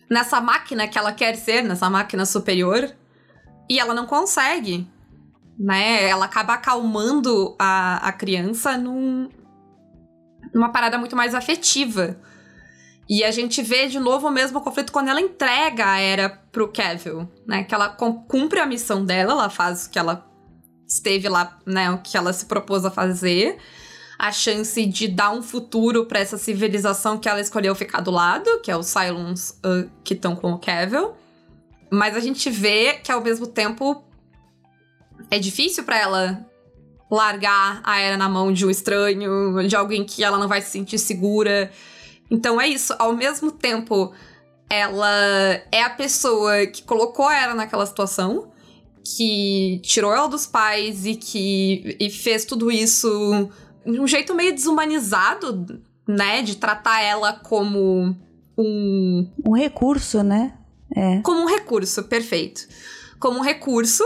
[0.09, 2.93] Nessa máquina que ela quer ser, nessa máquina superior.
[3.69, 4.87] E ela não consegue.
[5.57, 6.07] Né?
[6.09, 9.29] Ela acaba acalmando a, a criança num,
[10.53, 12.19] numa parada muito mais afetiva.
[13.09, 16.71] E a gente vê de novo o mesmo conflito quando ela entrega a Era pro
[16.71, 17.63] Kevin, né?
[17.63, 20.25] Que ela cumpre a missão dela, ela faz o que ela
[20.93, 23.57] esteve lá, né, o que ela se propôs a fazer,
[24.23, 28.61] a chance de dar um futuro para essa civilização que ela escolheu ficar do lado,
[28.61, 31.09] que é os Cylons uh, que estão com o Kevin.
[31.91, 34.01] Mas a gente vê que ao mesmo tempo
[35.29, 36.45] é difícil para ela
[37.11, 40.71] largar a Era na mão de um estranho, de alguém que ela não vai se
[40.71, 41.69] sentir segura.
[42.31, 44.13] Então é isso, ao mesmo tempo
[44.69, 48.53] ela é a pessoa que colocou a Era naquela situação,
[49.03, 53.51] que tirou ela dos pais e que e fez tudo isso
[53.85, 56.41] um jeito meio desumanizado, né?
[56.41, 58.15] De tratar ela como
[58.57, 59.27] um.
[59.45, 60.57] Um recurso, né?
[60.95, 61.21] É.
[61.21, 62.67] Como um recurso, perfeito.
[63.19, 64.03] Como um recurso,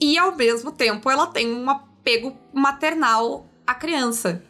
[0.00, 4.42] e ao mesmo tempo ela tem um apego maternal à criança.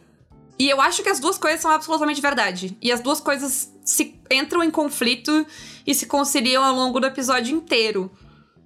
[0.57, 2.77] E eu acho que as duas coisas são absolutamente verdade.
[2.81, 5.45] E as duas coisas se entram em conflito
[5.85, 8.11] e se conciliam ao longo do episódio inteiro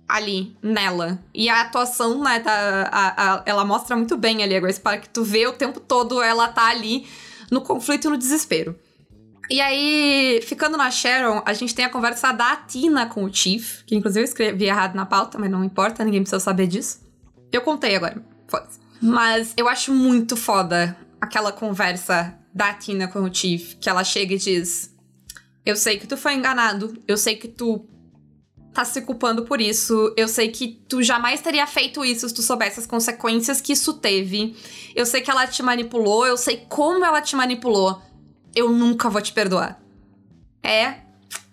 [0.07, 1.19] ali nela.
[1.33, 5.03] E a atuação, né, tá, a, a, ela mostra muito bem ali a Grace Park,
[5.03, 7.05] que tu vê o tempo todo ela tá ali
[7.51, 8.77] no conflito e no desespero.
[9.49, 13.83] E aí, ficando na Sharon, a gente tem a conversa da Tina com o Chief,
[13.85, 16.99] que inclusive eu escrevi errado na pauta, mas não importa, ninguém precisa saber disso.
[17.51, 18.79] Eu contei agora, foda -se.
[19.01, 24.33] Mas eu acho muito foda aquela conversa da Tina com o Chief, que ela chega
[24.33, 24.93] e diz:
[25.65, 27.87] Eu sei que tu foi enganado, eu sei que tu
[28.77, 30.13] tá se culpando por isso.
[30.15, 33.93] Eu sei que tu jamais teria feito isso se tu soubesse as consequências que isso
[33.93, 34.55] teve.
[34.95, 37.99] Eu sei que ela te manipulou, eu sei como ela te manipulou.
[38.55, 39.81] Eu nunca vou te perdoar.
[40.61, 40.99] É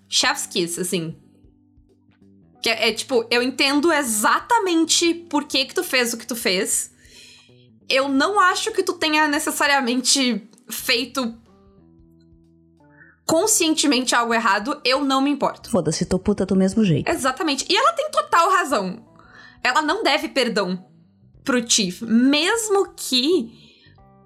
[0.06, 1.16] chef's kiss, assim.
[2.66, 6.92] É, é, tipo, eu entendo exatamente por que que tu fez o que tu fez.
[7.88, 11.34] Eu não acho que tu tenha necessariamente feito
[13.26, 15.70] conscientemente algo errado, eu não me importo.
[15.70, 17.10] Foda-se, tô puta do mesmo jeito.
[17.10, 17.66] Exatamente.
[17.68, 18.98] E ela tem total razão.
[19.62, 20.84] Ela não deve perdão
[21.42, 23.64] pro Chief, mesmo que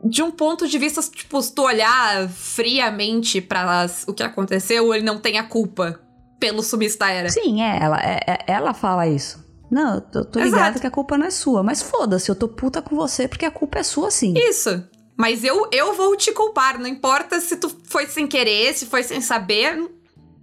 [0.04, 5.04] de um ponto de vista, tipo, se tu olhar friamente para o que aconteceu, ele
[5.04, 6.00] não tem a culpa
[6.38, 7.28] pelo sumiço da era.
[7.28, 9.44] Sim, é, ela, é, é, ela fala isso.
[9.70, 12.48] Não, eu tô, tô ligada que a culpa não é sua, mas foda-se, eu tô
[12.48, 14.34] puta com você porque a culpa é sua sim.
[14.37, 14.82] Isso.
[15.18, 19.02] Mas eu, eu vou te culpar, não importa se tu foi sem querer, se foi
[19.02, 19.76] sem saber,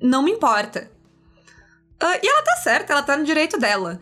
[0.01, 0.91] não me importa.
[2.03, 4.01] Uh, e ela tá certa, ela tá no direito dela.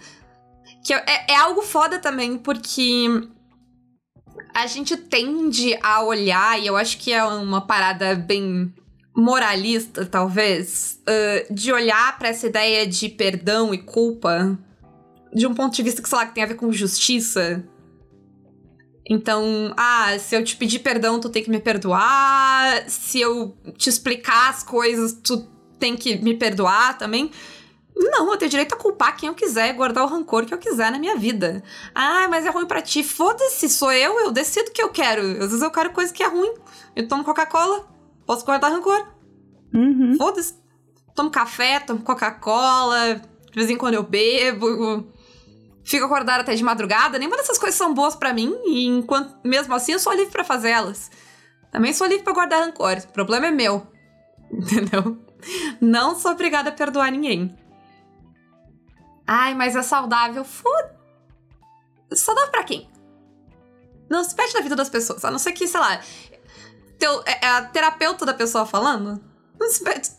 [0.83, 3.05] Que é, é algo foda também, porque
[4.51, 8.73] a gente tende a olhar, e eu acho que é uma parada bem
[9.15, 14.57] moralista, talvez, uh, de olhar para essa ideia de perdão e culpa
[15.31, 17.63] de um ponto de vista que, sei lá, que tem a ver com justiça.
[19.09, 22.89] Então, ah, se eu te pedir perdão, tu tem que me perdoar.
[22.89, 27.29] Se eu te explicar as coisas, tu tem que me perdoar também.
[27.95, 30.91] Não, eu tenho direito a culpar quem eu quiser, guardar o rancor que eu quiser
[30.91, 31.63] na minha vida.
[31.93, 33.03] Ah, mas é ruim para ti.
[33.03, 35.21] Foda-se, sou eu, eu decido o que eu quero.
[35.21, 36.53] Às vezes eu quero coisa que é ruim.
[36.95, 37.87] Eu tomo Coca-Cola,
[38.25, 39.05] posso guardar rancor.
[39.73, 40.15] Uhum.
[40.17, 40.55] Foda-se.
[41.13, 45.07] Tomo café, tomo Coca-Cola, de vez em quando eu bebo
[45.83, 49.73] fico acordada até de madrugada, nenhuma dessas coisas são boas para mim, e enquanto mesmo
[49.73, 51.11] assim eu sou livre para fazer elas.
[51.71, 52.97] Também sou livre para guardar rancor.
[52.97, 53.87] O problema é meu.
[54.51, 55.17] Entendeu?
[55.81, 57.57] Não sou obrigada a perdoar ninguém.
[59.25, 60.43] Ai, mas é saudável.
[60.43, 60.95] Foda.
[62.11, 62.89] Saudável pra quem?
[64.09, 65.25] Não se mete na vida das pessoas.
[65.25, 65.99] A não ser que, sei lá,
[66.99, 69.23] teu, é, é a terapeuta da pessoa falando.
[69.59, 70.11] Não se mete.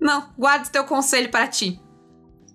[0.00, 1.80] Não, guarda o teu conselho para ti.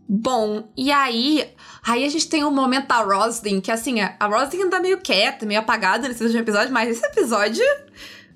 [0.07, 1.55] Bom, e aí.
[1.89, 5.43] Aí a gente tem um momento da Roslyn, que assim, a Roslyn anda meio quieta,
[5.43, 7.63] meio apagada nesse último episódio, mas esse episódio.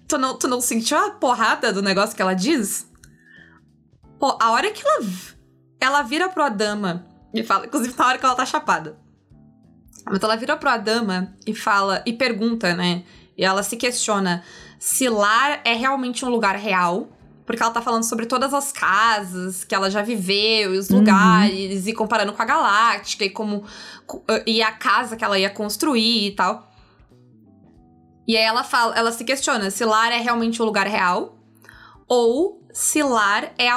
[0.07, 2.91] Tu não, tu não sentiu a porrada do negócio que ela diz?
[4.17, 5.05] Pô, a hora que ela.
[5.79, 7.67] Ela vira pro Adama e fala.
[7.67, 8.97] Inclusive na hora que ela tá chapada.
[10.03, 12.01] Mas ela vira pro Adama e fala.
[12.07, 13.03] E pergunta, né?
[13.37, 14.43] E ela se questiona
[14.79, 17.07] se lar é realmente um lugar real
[17.45, 20.99] porque ela tá falando sobre todas as casas que ela já viveu, e os uhum.
[20.99, 23.65] lugares, e comparando com a Galáctica, e como.
[24.45, 26.71] e a casa que ela ia construir e tal.
[28.27, 31.37] E aí ela fala, ela se questiona se lar é realmente um lugar real,
[32.07, 33.67] ou Silar é,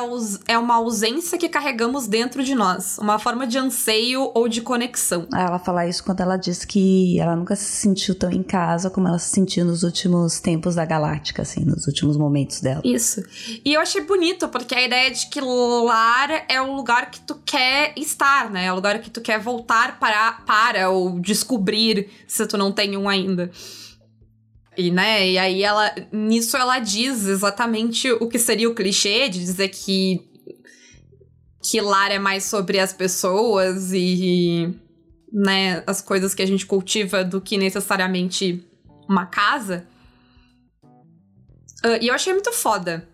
[0.48, 5.28] é uma ausência que carregamos dentro de nós, uma forma de anseio ou de conexão.
[5.34, 9.06] Ela fala isso quando ela diz que ela nunca se sentiu tão em casa como
[9.06, 12.80] ela se sentiu nos últimos tempos da Galáctica, assim, nos últimos momentos dela.
[12.82, 13.22] Isso.
[13.62, 17.34] E eu achei bonito, porque a ideia de que lar é o lugar que tu
[17.44, 18.64] quer estar, né?
[18.66, 22.96] É o lugar que tu quer voltar para, para ou descobrir se tu não tem
[22.96, 23.50] um ainda.
[24.76, 25.94] E, né, e aí ela.
[26.12, 30.20] Nisso ela diz exatamente o que seria o clichê de dizer que.
[31.62, 34.74] Que lar é mais sobre as pessoas e.
[35.32, 38.64] Né, as coisas que a gente cultiva do que necessariamente
[39.08, 39.86] uma casa.
[41.84, 43.08] Uh, e eu achei muito foda.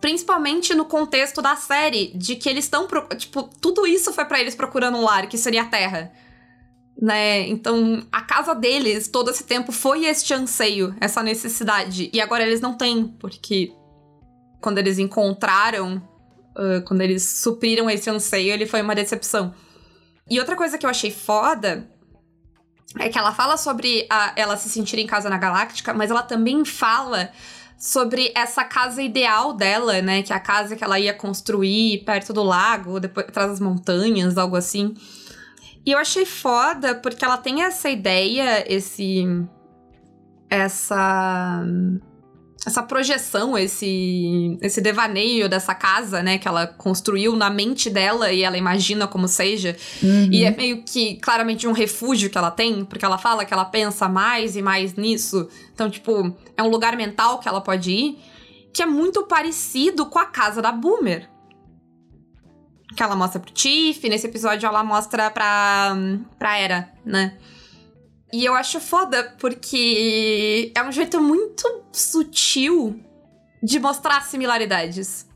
[0.00, 2.86] Principalmente no contexto da série, de que eles estão.
[3.16, 6.12] Tipo, tudo isso foi para eles procurando um lar, que seria a Terra
[7.00, 7.46] né?
[7.48, 12.10] Então, a casa deles, todo esse tempo, foi este anseio, essa necessidade.
[12.12, 13.72] E agora eles não têm, porque
[14.60, 15.96] quando eles encontraram,
[16.56, 19.54] uh, quando eles supriram esse anseio, ele foi uma decepção.
[20.28, 21.88] E outra coisa que eu achei foda
[22.98, 26.22] é que ela fala sobre a, ela se sentir em casa na Galáctica, mas ela
[26.22, 27.30] também fala
[27.78, 30.22] sobre essa casa ideal dela, né?
[30.22, 34.38] Que é a casa que ela ia construir perto do lago, depois atrás das montanhas,
[34.38, 34.94] algo assim.
[35.86, 39.24] E eu achei foda porque ela tem essa ideia, esse.
[40.50, 41.62] Essa.
[42.66, 48.42] Essa projeção, esse, esse devaneio dessa casa, né, que ela construiu na mente dela e
[48.42, 49.76] ela imagina como seja.
[50.02, 50.28] Uhum.
[50.32, 53.66] E é meio que claramente um refúgio que ela tem, porque ela fala que ela
[53.66, 55.48] pensa mais e mais nisso.
[55.72, 58.18] Então, tipo, é um lugar mental que ela pode ir,
[58.74, 61.28] que é muito parecido com a casa da Boomer
[62.96, 65.94] que ela mostra pro Tiff, nesse episódio ela mostra pra,
[66.38, 67.36] pra Era, né?
[68.32, 73.00] E eu acho foda porque é um jeito muito sutil
[73.62, 75.26] de mostrar similaridades.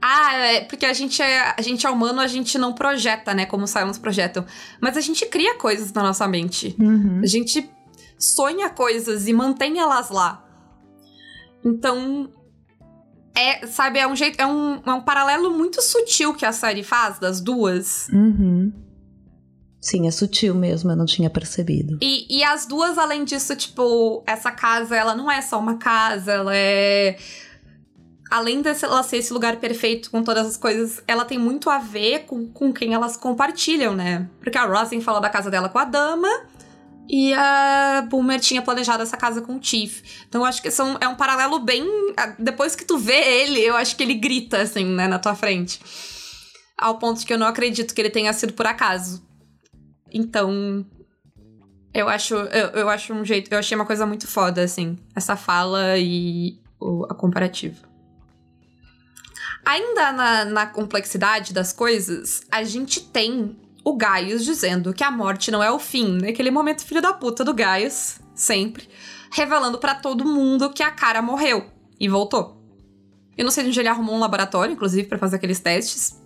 [0.00, 3.46] Ah, é porque a gente é, a gente é humano, a gente não projeta, né?
[3.46, 4.46] Como os Cylons projetam.
[4.80, 6.76] Mas a gente cria coisas na nossa mente.
[6.78, 7.20] Uhum.
[7.22, 7.68] A gente
[8.16, 10.44] sonha coisas e mantém elas lá.
[11.64, 12.30] Então,
[13.38, 14.40] é, sabe, é um jeito.
[14.40, 18.08] É um, é um paralelo muito sutil que a série faz das duas.
[18.12, 18.72] Uhum.
[19.80, 21.98] Sim, é sutil mesmo, eu não tinha percebido.
[22.02, 26.32] E, e as duas, além disso, tipo, essa casa, ela não é só uma casa,
[26.32, 27.16] ela é.
[28.28, 31.78] Além de ela ser esse lugar perfeito com todas as coisas, ela tem muito a
[31.78, 34.28] ver com, com quem elas compartilham, né?
[34.40, 36.28] Porque a Rosin falou da casa dela com a dama,
[37.08, 40.02] e a Boomer tinha planejado essa casa com o Tiff.
[40.28, 41.86] Então eu acho que são, é um paralelo bem.
[42.38, 45.80] Depois que tu vê ele, eu acho que ele grita, assim, né, na tua frente.
[46.76, 49.26] Ao ponto que eu não acredito que ele tenha sido por acaso.
[50.12, 50.84] Então.
[51.94, 53.50] Eu acho, eu, eu acho um jeito.
[53.50, 54.98] Eu achei uma coisa muito foda, assim.
[55.16, 57.88] Essa fala e o, a comparativa.
[59.64, 63.56] Ainda na, na complexidade das coisas, a gente tem
[63.88, 67.42] o Gaius dizendo que a morte não é o fim, naquele momento filho da puta
[67.42, 68.88] do Gaius, sempre,
[69.32, 71.64] revelando para todo mundo que a cara morreu
[71.98, 72.62] e voltou.
[73.36, 76.20] Eu não sei onde ele arrumou um laboratório, inclusive, para fazer aqueles testes,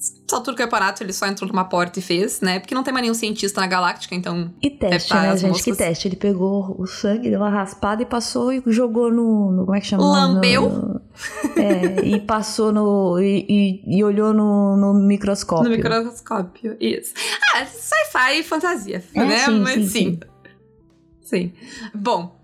[0.00, 2.58] só tudo campeonato ele só entrou numa porta e fez, né?
[2.58, 4.50] Porque não tem mais nenhum cientista na Galáctica, então.
[4.62, 5.50] E teste, né, gente?
[5.50, 5.64] Moscas.
[5.64, 6.08] Que teste?
[6.08, 9.52] Ele pegou o sangue, deu uma raspada e passou e jogou no.
[9.52, 10.02] no como é que chama?
[10.02, 10.70] Lambeu?
[10.70, 11.00] No,
[11.56, 13.20] é, e passou no.
[13.20, 15.68] E, e, e, olhou no, no microscópio.
[15.68, 17.12] No microscópio, isso.
[17.54, 19.38] Ah, sci-fi e fantasia, é, né?
[19.44, 20.20] Sim, Mas sim, sim.
[21.20, 21.52] Sim.
[21.52, 21.52] sim.
[21.94, 22.40] Bom.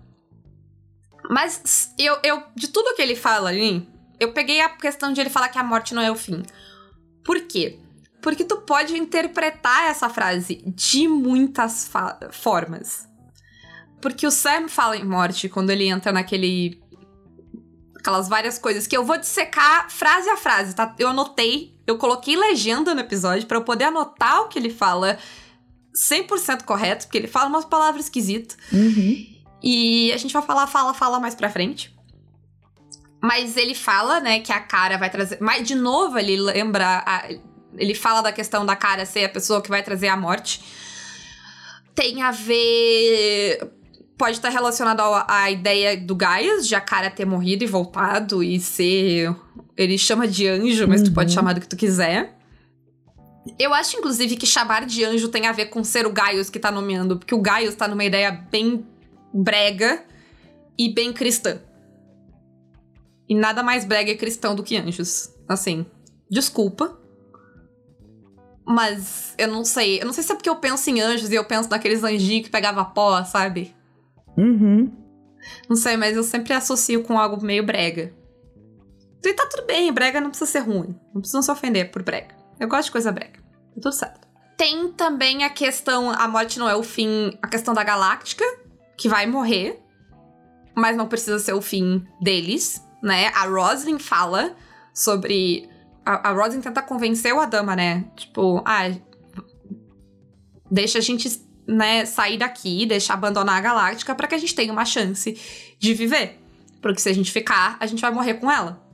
[1.27, 3.85] Mas eu, eu, de tudo que ele fala ali,
[4.19, 6.43] eu peguei a questão de ele falar que a morte não é o fim.
[7.27, 7.77] Por quê?
[8.21, 11.91] Porque tu pode interpretar essa frase de muitas
[12.31, 13.05] formas.
[14.01, 16.81] Porque o Sam fala em morte quando ele entra naquele.
[17.99, 20.95] Aquelas várias coisas que eu vou dissecar frase a frase, tá?
[20.97, 25.19] Eu anotei, eu coloquei legenda no episódio para eu poder anotar o que ele fala
[25.93, 28.57] 100% correto, porque ele fala umas palavras esquisitas.
[28.71, 29.25] Uhum.
[29.61, 31.93] E a gente vai falar, fala, fala mais pra frente.
[33.21, 35.37] Mas ele fala, né, que a cara vai trazer.
[35.41, 37.03] Mas, de novo, ele lembra.
[37.05, 37.29] A...
[37.75, 40.63] Ele fala da questão da cara ser a pessoa que vai trazer a morte.
[41.95, 43.71] Tem a ver.
[44.17, 48.59] Pode estar relacionado à ideia do Gaius, de a cara ter morrido e voltado e
[48.59, 49.35] ser.
[49.75, 51.07] Ele chama de anjo, mas uhum.
[51.07, 51.35] tu pode uhum.
[51.35, 52.35] chamar do que tu quiser.
[53.59, 56.59] Eu acho, inclusive, que chamar de anjo tem a ver com ser o Gaius que
[56.59, 58.85] tá nomeando, porque o Gaius tá numa ideia bem
[59.33, 60.03] brega
[60.77, 61.59] e bem cristã.
[63.27, 65.33] E nada mais brega cristão do que anjos.
[65.47, 65.85] Assim,
[66.29, 66.97] desculpa.
[68.65, 70.01] Mas eu não sei.
[70.01, 72.45] Eu não sei se é porque eu penso em anjos e eu penso naqueles anjinhos
[72.45, 73.75] que pegava pó, sabe?
[74.37, 74.91] Uhum.
[75.69, 78.13] Não sei, mas eu sempre associo com algo meio brega.
[79.23, 80.95] E tá tudo bem, brega não precisa ser ruim.
[81.13, 82.35] Não precisam se ofender por brega.
[82.59, 83.39] Eu gosto de coisa brega.
[83.39, 84.27] Tá tudo certo.
[84.57, 88.43] Tem também a questão, a morte não é o fim, a questão da galáctica,
[88.97, 89.79] que vai morrer,
[90.75, 93.31] mas não precisa ser o fim deles, né?
[93.33, 94.55] A Roslyn fala
[94.93, 95.67] sobre.
[96.05, 98.05] A, a Roslyn tenta convencer o Adama, né?
[98.15, 98.91] Tipo, ah,
[100.69, 104.71] deixa a gente né, sair daqui, deixar abandonar a galáctica para que a gente tenha
[104.71, 105.37] uma chance
[105.79, 106.39] de viver.
[106.81, 108.85] Porque se a gente ficar, a gente vai morrer com ela.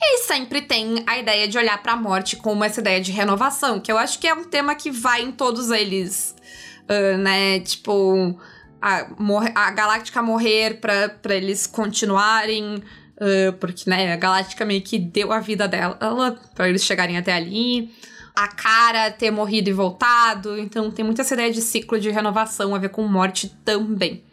[0.00, 3.80] E sempre tem a ideia de olhar para a morte como essa ideia de renovação,
[3.80, 6.36] que eu acho que é um tema que vai em todos eles,
[6.84, 7.58] uh, né?
[7.60, 8.38] Tipo,
[8.80, 9.06] a,
[9.54, 15.40] a Galáctica morrer para eles continuarem, uh, porque, né, a Galáctica meio que deu a
[15.40, 17.90] vida dela para eles chegarem até ali.
[18.36, 22.72] A cara ter morrido e voltado, então tem muita essa ideia de ciclo de renovação
[22.72, 24.24] a ver com morte também.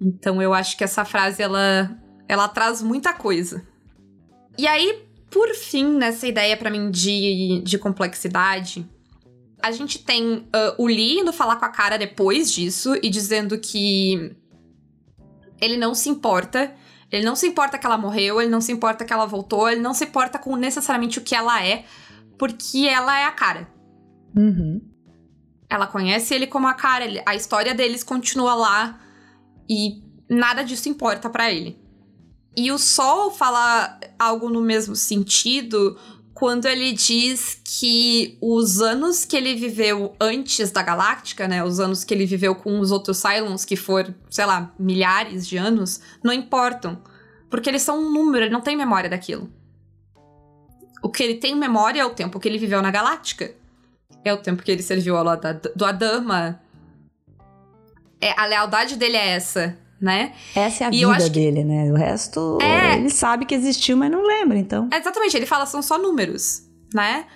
[0.00, 1.94] Então eu acho que essa frase ela,
[2.26, 3.62] ela traz muita coisa.
[4.56, 8.88] E aí, por fim, nessa ideia para mim de, de complexidade,
[9.62, 13.58] a gente tem uh, o Lee indo falar com a cara depois disso e dizendo
[13.58, 14.36] que
[15.60, 16.74] ele não se importa.
[17.10, 19.80] Ele não se importa que ela morreu, ele não se importa que ela voltou, ele
[19.80, 21.86] não se importa com necessariamente o que ela é,
[22.38, 23.66] porque ela é a cara.
[24.36, 24.80] Uhum.
[25.70, 29.00] Ela conhece ele como a cara, a história deles continua lá
[29.68, 31.80] e nada disso importa para ele.
[32.54, 35.98] E o Sol fala algo no mesmo sentido
[36.38, 42.04] quando ele diz que os anos que ele viveu antes da Galáctica, né, os anos
[42.04, 46.32] que ele viveu com os outros Cylons, que foram, sei lá, milhares de anos, não
[46.32, 47.02] importam.
[47.50, 49.50] Porque eles são um número, ele não tem memória daquilo.
[51.02, 53.52] O que ele tem memória é o tempo que ele viveu na Galáctica.
[54.24, 56.60] É o tempo que ele serviu ao lado do Adama.
[58.20, 60.32] É, a lealdade dele é essa né?
[60.54, 61.64] Essa é a e vida dele, que...
[61.64, 61.92] né?
[61.92, 62.96] O resto, é...
[62.96, 64.88] ele sabe que existiu, mas não lembra, então.
[64.92, 66.62] exatamente, ele fala são só números,
[66.94, 67.26] né?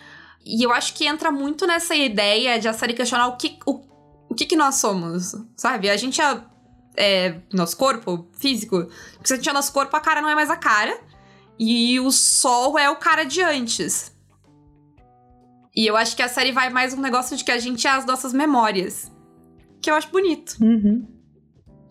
[0.44, 3.81] E eu acho que entra muito nessa ideia de a série questionar o que, o,
[4.29, 5.88] o que, que nós somos, sabe?
[5.88, 6.40] A gente é,
[6.96, 8.85] é nosso corpo físico.
[9.14, 10.98] Porque se a gente é nosso corpo, a cara não é mais a cara.
[11.59, 14.12] E o sol é o cara de antes.
[15.75, 17.90] E eu acho que a série vai mais um negócio de que a gente é
[17.90, 19.12] as nossas memórias.
[19.81, 20.57] Que eu acho bonito.
[20.61, 21.07] Uhum.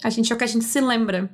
[0.04, 1.30] A gente é o que a gente se lembra.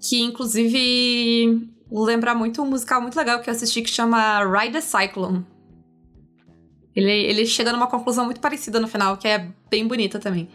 [0.00, 4.80] Que, inclusive, lembra muito um musical muito legal que eu assisti que chama Ride the
[4.80, 5.46] Cyclone.
[6.94, 10.48] Ele, ele chega numa conclusão muito parecida no final, que é bem bonita também.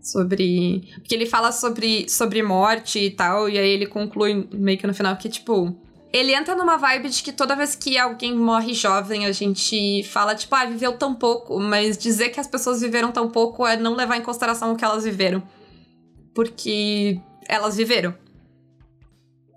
[0.00, 0.88] Sobre.
[0.94, 4.94] Porque ele fala sobre, sobre morte e tal, e aí ele conclui meio que no
[4.94, 5.76] final que, tipo.
[6.12, 10.34] Ele entra numa vibe de que toda vez que alguém morre jovem, a gente fala,
[10.34, 13.94] tipo, ah, viveu tão pouco, mas dizer que as pessoas viveram tão pouco é não
[13.94, 15.42] levar em consideração o que elas viveram
[16.36, 17.18] porque
[17.48, 18.14] elas viveram.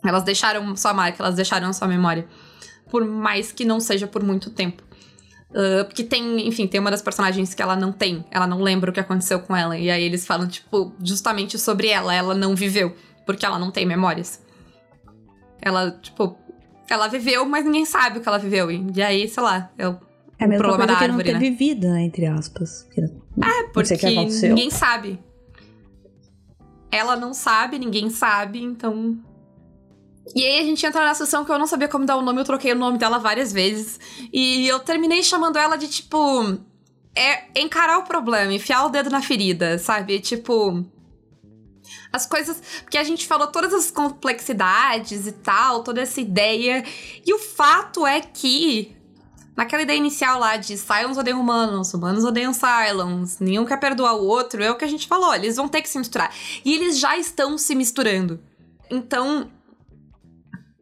[0.03, 2.25] Elas deixaram sua marca, elas deixaram sua memória.
[2.89, 4.81] Por mais que não seja por muito tempo.
[5.51, 8.23] Uh, porque tem, enfim, tem uma das personagens que ela não tem.
[8.32, 9.77] Ela não lembra o que aconteceu com ela.
[9.77, 12.15] E aí eles falam, tipo, justamente sobre ela.
[12.15, 12.95] Ela não viveu.
[13.25, 14.41] Porque ela não tem memórias.
[15.61, 16.38] Ela, tipo,
[16.89, 18.71] ela viveu, mas ninguém sabe o que ela viveu.
[18.71, 19.97] E aí, sei lá, é o,
[20.39, 21.39] é o problema da árvore, não ter né?
[21.39, 22.88] vivido, né, entre aspas.
[22.97, 23.97] É, porque
[24.47, 25.19] ninguém sabe.
[26.91, 29.17] Ela não sabe, ninguém sabe, então.
[30.35, 32.41] E aí a gente entra na sessão que eu não sabia como dar o nome,
[32.41, 33.99] eu troquei o nome dela várias vezes.
[34.31, 36.57] E eu terminei chamando ela de tipo.
[37.15, 40.19] É encarar o problema, enfiar o dedo na ferida, sabe?
[40.19, 40.85] Tipo.
[42.11, 42.61] As coisas.
[42.81, 46.83] Porque a gente falou todas as complexidades e tal, toda essa ideia.
[47.25, 48.95] E o fato é que
[49.56, 54.26] Naquela ideia inicial lá de Cylons odeiam humanos, humanos odeiam Cylons, nenhum quer perdoar o
[54.26, 56.34] outro, é o que a gente falou, eles vão ter que se misturar.
[56.64, 58.39] E eles já estão se misturando.
[58.89, 59.50] Então,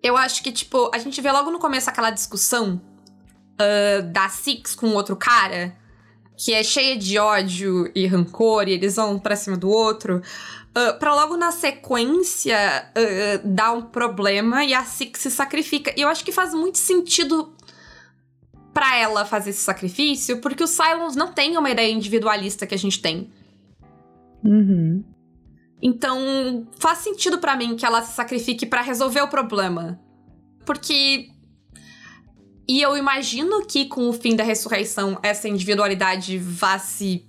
[0.02, 2.82] eu acho que, tipo, a gente vê logo no começo aquela discussão
[3.56, 5.76] uh, da Six com outro cara,
[6.38, 10.22] que é cheia de ódio e rancor, e eles vão pra cima do outro.
[10.70, 12.56] Uh, pra logo na sequência
[12.96, 15.92] uh, dar um problema e a Six se sacrifica.
[15.98, 17.57] E eu acho que faz muito sentido
[18.78, 22.78] para ela fazer esse sacrifício, porque os Cylons não têm uma ideia individualista que a
[22.78, 23.32] gente tem.
[24.46, 25.04] Uhum.
[25.82, 30.00] Então, faz sentido para mim que ela se sacrifique para resolver o problema.
[30.64, 31.32] Porque.
[32.68, 37.26] E eu imagino que com o fim da ressurreição essa individualidade vá se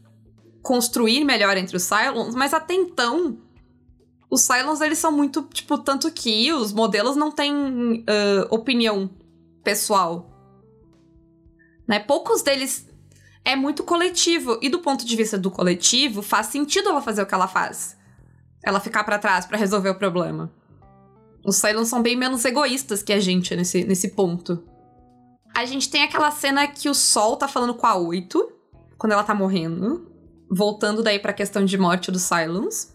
[0.60, 3.38] construir melhor entre os Cylons, mas até então.
[4.28, 9.08] Os Cylons, eles são muito, tipo, tanto que os modelos não têm uh, opinião
[9.64, 10.37] pessoal.
[11.88, 11.98] Né?
[11.98, 12.86] Poucos deles
[13.44, 14.58] é muito coletivo.
[14.60, 17.96] E do ponto de vista do coletivo, faz sentido ela fazer o que ela faz.
[18.62, 20.52] Ela ficar para trás para resolver o problema.
[21.44, 24.62] Os Cylons são bem menos egoístas que a gente nesse, nesse ponto.
[25.56, 28.52] A gente tem aquela cena que o Sol tá falando com a Oito,
[28.98, 30.06] quando ela tá morrendo.
[30.50, 32.94] Voltando daí pra questão de morte dos Cylons,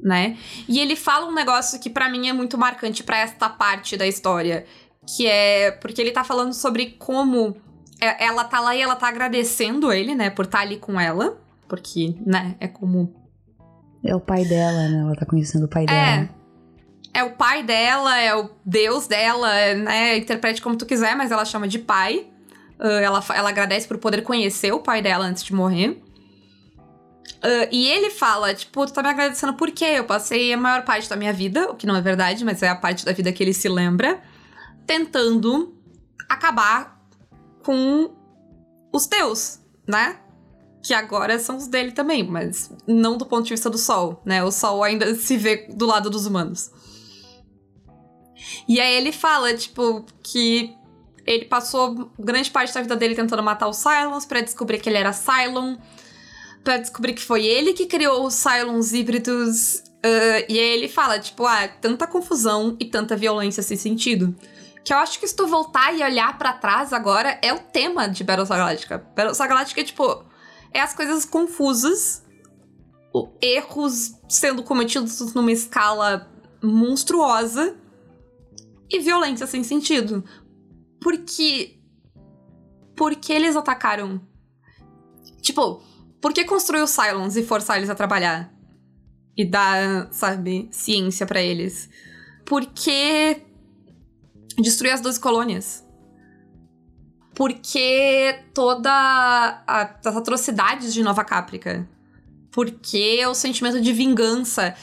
[0.00, 0.38] né?
[0.68, 4.06] E ele fala um negócio que para mim é muito marcante para esta parte da
[4.06, 4.66] história.
[5.06, 7.56] Que é porque ele tá falando sobre como
[8.00, 11.38] ela tá lá e ela tá agradecendo ele, né, por estar tá ali com ela.
[11.68, 13.14] Porque, né, é como.
[14.04, 15.00] É o pai dela, né?
[15.00, 16.28] Ela tá conhecendo o pai é, dela.
[17.12, 20.16] É o pai dela, é o Deus dela, né?
[20.16, 22.26] Interprete como tu quiser, mas ela chama de pai.
[22.78, 26.00] Uh, ela, ela agradece por poder conhecer o pai dela antes de morrer.
[27.38, 29.94] Uh, e ele fala, tipo, tu tá me agradecendo por quê?
[29.96, 32.68] Eu passei a maior parte da minha vida, o que não é verdade, mas é
[32.68, 34.20] a parte da vida que ele se lembra,
[34.86, 35.76] tentando
[36.28, 36.97] acabar
[37.68, 38.10] com
[38.90, 40.18] os teus, né?
[40.82, 44.42] Que agora são os dele também, mas não do ponto de vista do Sol, né?
[44.42, 46.70] O Sol ainda se vê do lado dos humanos.
[48.66, 50.74] E aí ele fala, tipo, que
[51.26, 54.96] ele passou grande parte da vida dele tentando matar os Cylons para descobrir que ele
[54.96, 55.76] era Cylon,
[56.64, 59.82] para descobrir que foi ele que criou os Cylons híbridos.
[59.98, 64.34] Uh, e aí ele fala, tipo, ah, tanta confusão e tanta violência sem sentido.
[64.88, 68.08] Que eu acho que se tu voltar e olhar para trás agora, é o tema
[68.08, 68.96] de Battlestar Galactica.
[69.14, 70.24] Battlestar Galactica é tipo.
[70.72, 72.24] É as coisas confusas,
[73.42, 76.26] erros sendo cometidos numa escala
[76.62, 77.76] monstruosa
[78.88, 80.24] e violência sem sentido.
[81.02, 81.78] Porque.
[82.96, 84.26] Por que eles atacaram?
[85.42, 85.82] Tipo,
[86.18, 88.50] por que construir os Cylons e forçar eles a trabalhar?
[89.36, 91.90] E dar, sabe, ciência para eles?
[92.46, 93.47] Porque
[94.62, 95.86] destruir as 12 colônias.
[97.34, 101.88] Porque toda a, as atrocidades de Nova Caprica.
[102.50, 104.74] Porque o sentimento de vingança.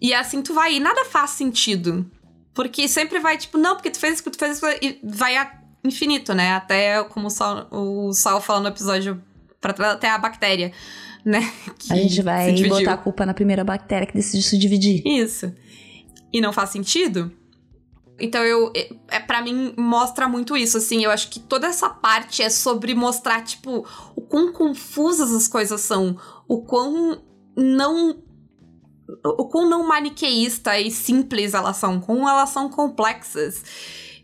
[0.00, 2.08] E assim tu vai, e nada faz sentido.
[2.54, 5.64] Porque sempre vai, tipo, não, porque tu fez isso, tu fez isso, e vai a
[5.84, 6.52] infinito, né?
[6.52, 9.20] Até como o Sal, o Sal fala no episódio,
[9.60, 10.72] pra, até a bactéria,
[11.24, 11.52] né?
[11.90, 15.02] a gente vai botar a culpa na primeira bactéria que decidiu se dividir.
[15.04, 15.52] Isso.
[16.32, 17.32] E não faz sentido?
[18.18, 18.72] Então eu
[19.08, 22.94] é para mim mostra muito isso assim, eu acho que toda essa parte é sobre
[22.94, 23.84] mostrar tipo
[24.14, 27.20] o quão confusas as coisas são, o quão
[27.56, 28.22] não
[29.24, 33.62] o quão não maniqueísta e simples elas são, como elas são complexas.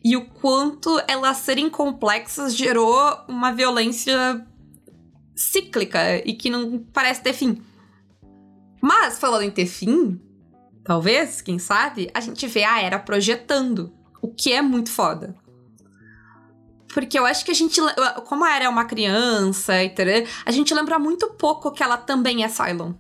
[0.03, 2.97] E o quanto elas serem complexas gerou
[3.29, 4.47] uma violência
[5.37, 7.63] cíclica e que não parece ter fim.
[8.81, 10.19] Mas, falando em ter fim,
[10.85, 15.37] talvez, quem sabe, a gente vê a Era projetando, o que é muito foda.
[16.93, 17.81] Porque eu acho que a gente,
[18.27, 19.75] como a Era é uma criança,
[20.45, 22.95] a gente lembra muito pouco que ela também é Cylon.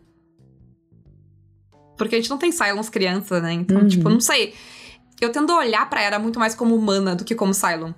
[1.98, 3.52] Porque a gente não tem Cylons criança, né?
[3.52, 3.88] Então, uhum.
[3.88, 4.54] tipo, não sei.
[5.20, 7.92] Eu tendo a olhar pra Era muito mais como humana do que como Cylon.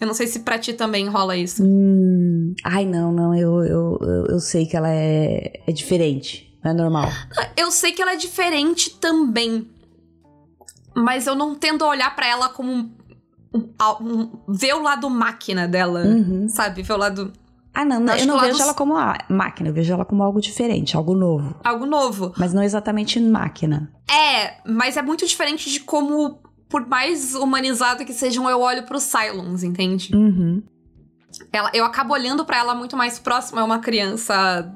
[0.00, 1.62] Eu não sei se pra ti também rola isso.
[1.64, 3.34] Hum, ai, não, não.
[3.34, 6.45] Eu, eu, eu, eu sei que ela é, é diferente.
[6.66, 7.08] É normal.
[7.56, 9.70] Eu sei que ela é diferente também.
[10.94, 12.90] Mas eu não tendo a olhar para ela como um,
[13.54, 13.68] um,
[14.00, 16.48] um, ver o lado máquina dela, uhum.
[16.48, 16.82] sabe?
[16.82, 17.32] Ver o lado.
[17.72, 20.40] Ah, não, não eu não vejo ela como a máquina, eu vejo ela como algo
[20.40, 21.54] diferente, algo novo.
[21.62, 22.32] Algo novo.
[22.38, 23.92] Mas não exatamente máquina.
[24.10, 26.40] É, mas é muito diferente de como,
[26.70, 30.16] por mais humanizado que sejam, eu olho pros Cylons, entende?
[30.16, 30.62] Uhum.
[31.52, 34.72] Ela, eu acabo olhando para ela muito mais próxima a uma criança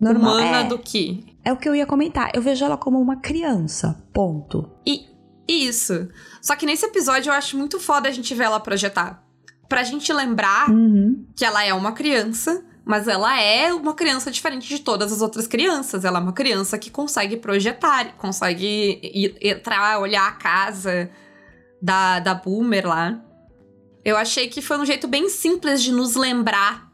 [0.00, 1.36] Normal, humana é, do que.
[1.44, 2.30] É o que eu ia comentar.
[2.34, 4.02] Eu vejo ela como uma criança.
[4.12, 4.70] Ponto.
[4.86, 5.06] E
[5.48, 6.08] isso.
[6.42, 9.24] Só que nesse episódio eu acho muito foda a gente ver ela projetar.
[9.68, 11.24] Pra gente lembrar uhum.
[11.34, 15.46] que ela é uma criança, mas ela é uma criança diferente de todas as outras
[15.46, 16.04] crianças.
[16.04, 21.10] Ela é uma criança que consegue projetar, consegue ir, entrar, olhar a casa
[21.82, 23.20] da, da Boomer lá.
[24.04, 26.88] Eu achei que foi um jeito bem simples de nos lembrar,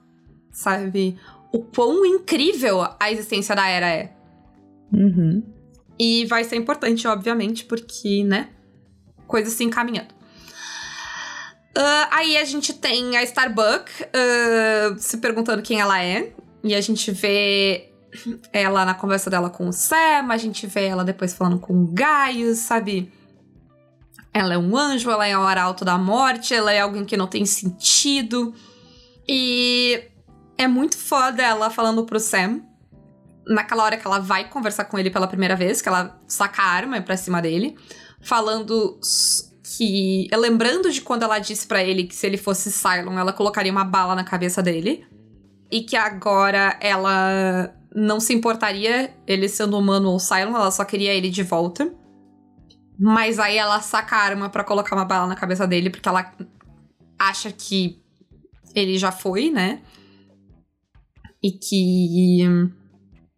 [0.50, 1.18] sabe?
[1.53, 4.12] O quão incrível a existência da Era é.
[4.92, 5.42] Uhum.
[5.98, 8.48] E vai ser importante, obviamente, porque, né?
[9.26, 10.12] Coisas se encaminhando.
[11.76, 16.32] Uh, aí a gente tem a Starbuck uh, se perguntando quem ela é.
[16.64, 17.92] E a gente vê
[18.53, 21.86] ela na conversa dela com o Sam, a gente vê ela depois falando com o
[21.86, 23.12] Gaius, sabe?
[24.32, 27.26] Ela é um anjo, ela é o arauto da morte, ela é alguém que não
[27.26, 28.55] tem sentido.
[29.28, 30.11] E
[30.57, 32.61] é muito foda ela falando pro Sam.
[33.46, 36.66] Naquela hora que ela vai conversar com ele pela primeira vez, que ela saca a
[36.66, 37.76] arma pra cima dele,
[38.20, 38.98] falando
[39.62, 40.28] que.
[40.32, 43.84] Lembrando de quando ela disse para ele que se ele fosse Cylon, ela colocaria uma
[43.84, 45.05] bala na cabeça dele.
[45.70, 51.12] E que agora ela não se importaria ele sendo humano ou Cylon, ela só queria
[51.12, 51.92] ele de volta.
[52.98, 56.32] Mas aí ela saca a arma para colocar uma bala na cabeça dele, porque ela
[57.18, 58.00] acha que
[58.74, 59.80] ele já foi, né?
[61.43, 62.40] E que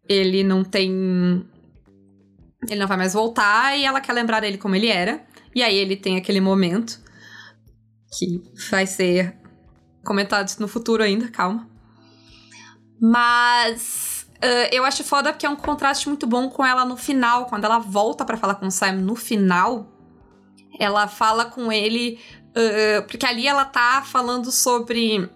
[0.07, 1.45] ele não tem.
[2.67, 5.25] Ele não vai mais voltar e ela quer lembrar dele como ele era.
[5.53, 6.99] E aí ele tem aquele momento
[8.17, 9.35] que vai ser
[10.03, 11.67] comentado no futuro ainda, calma.
[12.99, 17.45] Mas uh, eu acho foda porque é um contraste muito bom com ela no final,
[17.45, 19.91] quando ela volta para falar com o Simon no final.
[20.79, 22.19] Ela fala com ele.
[22.51, 25.29] Uh, porque ali ela tá falando sobre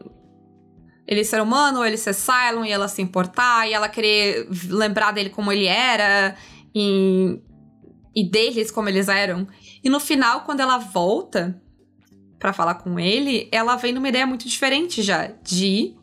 [1.10, 5.32] ele ser humano, ele ser Cylon e ela se importar, e ela querer lembrar dele
[5.32, 6.36] como ele era,
[6.74, 7.42] e,
[8.16, 9.48] e deles como eles eram.
[9.84, 11.60] E no final, quando ela volta
[12.38, 15.96] para falar com ele, ela vem numa ideia muito diferente já, de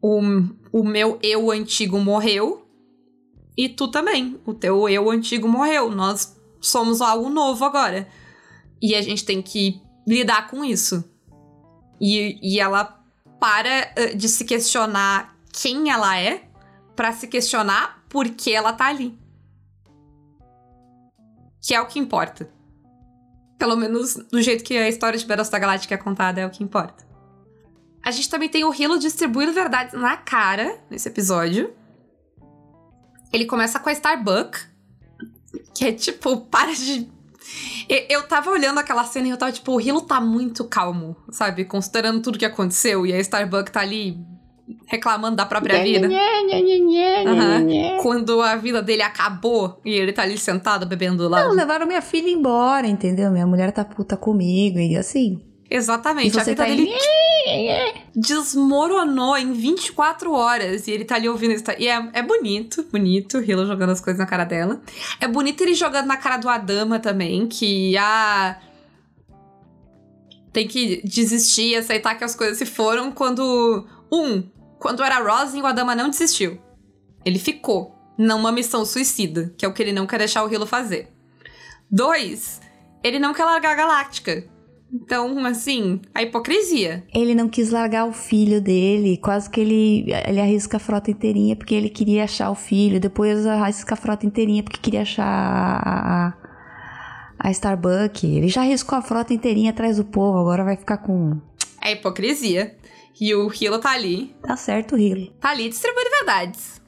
[0.00, 0.22] o,
[0.72, 2.66] o meu eu antigo morreu
[3.58, 4.40] e tu também.
[4.46, 5.90] O teu eu antigo morreu.
[5.90, 8.08] Nós somos algo novo agora.
[8.80, 11.04] E a gente tem que lidar com isso.
[12.00, 12.95] E, e ela
[13.40, 16.46] para uh, de se questionar quem ela é
[16.96, 19.16] para se questionar por que ela tá ali.
[21.60, 22.50] Que é o que importa.
[23.58, 26.64] Pelo menos do jeito que a história de Battlestar Galactica é contada, é o que
[26.64, 27.06] importa.
[28.02, 31.74] A gente também tem o Hilo distribuindo verdades na cara nesse episódio.
[33.32, 34.58] Ele começa com a Starbuck,
[35.74, 37.10] que é tipo, para de
[38.08, 41.64] eu tava olhando aquela cena e eu tava tipo, o Hilo tá muito calmo, sabe?
[41.64, 44.18] Considerando tudo que aconteceu e a Starbuck tá ali
[44.86, 46.08] reclamando da própria vida.
[47.26, 48.02] Uhum.
[48.02, 51.48] Quando a vida dele acabou e ele tá ali sentado bebendo do lado.
[51.48, 53.30] Não, levaram minha filha embora, entendeu?
[53.30, 55.40] Minha mulher tá puta comigo e assim.
[55.70, 56.38] Exatamente.
[56.38, 56.92] A vida tá dele
[58.14, 60.86] desmoronou em 24 horas.
[60.86, 61.64] E ele tá ali ouvindo isso.
[61.78, 64.80] E é, é bonito, bonito, Hilo jogando as coisas na cara dela.
[65.20, 68.58] É bonito ele jogando na cara do Adama também, que ah,
[70.52, 73.86] tem que desistir e aceitar que as coisas se foram quando.
[74.10, 74.42] Um,
[74.78, 76.58] quando era Rosin, o Adama não desistiu.
[77.24, 80.66] Ele ficou numa missão suicida, que é o que ele não quer deixar o Hilo
[80.66, 81.12] fazer.
[81.90, 82.60] Dois,
[83.02, 84.44] ele não quer largar a Galáctica.
[84.92, 87.04] Então, assim, a hipocrisia.
[87.14, 91.56] Ele não quis largar o filho dele, quase que ele, ele arrisca a frota inteirinha
[91.56, 96.28] porque ele queria achar o filho, depois arrisca a frota inteirinha porque queria achar a,
[96.28, 96.34] a,
[97.38, 98.24] a Starbucks.
[98.24, 101.40] Ele já arriscou a frota inteirinha atrás do povo, agora vai ficar com.
[101.82, 102.76] É hipocrisia.
[103.18, 104.34] E o Hilo tá ali.
[104.42, 105.30] Tá certo, o Hilo.
[105.40, 106.82] Tá ali distribuindo verdades.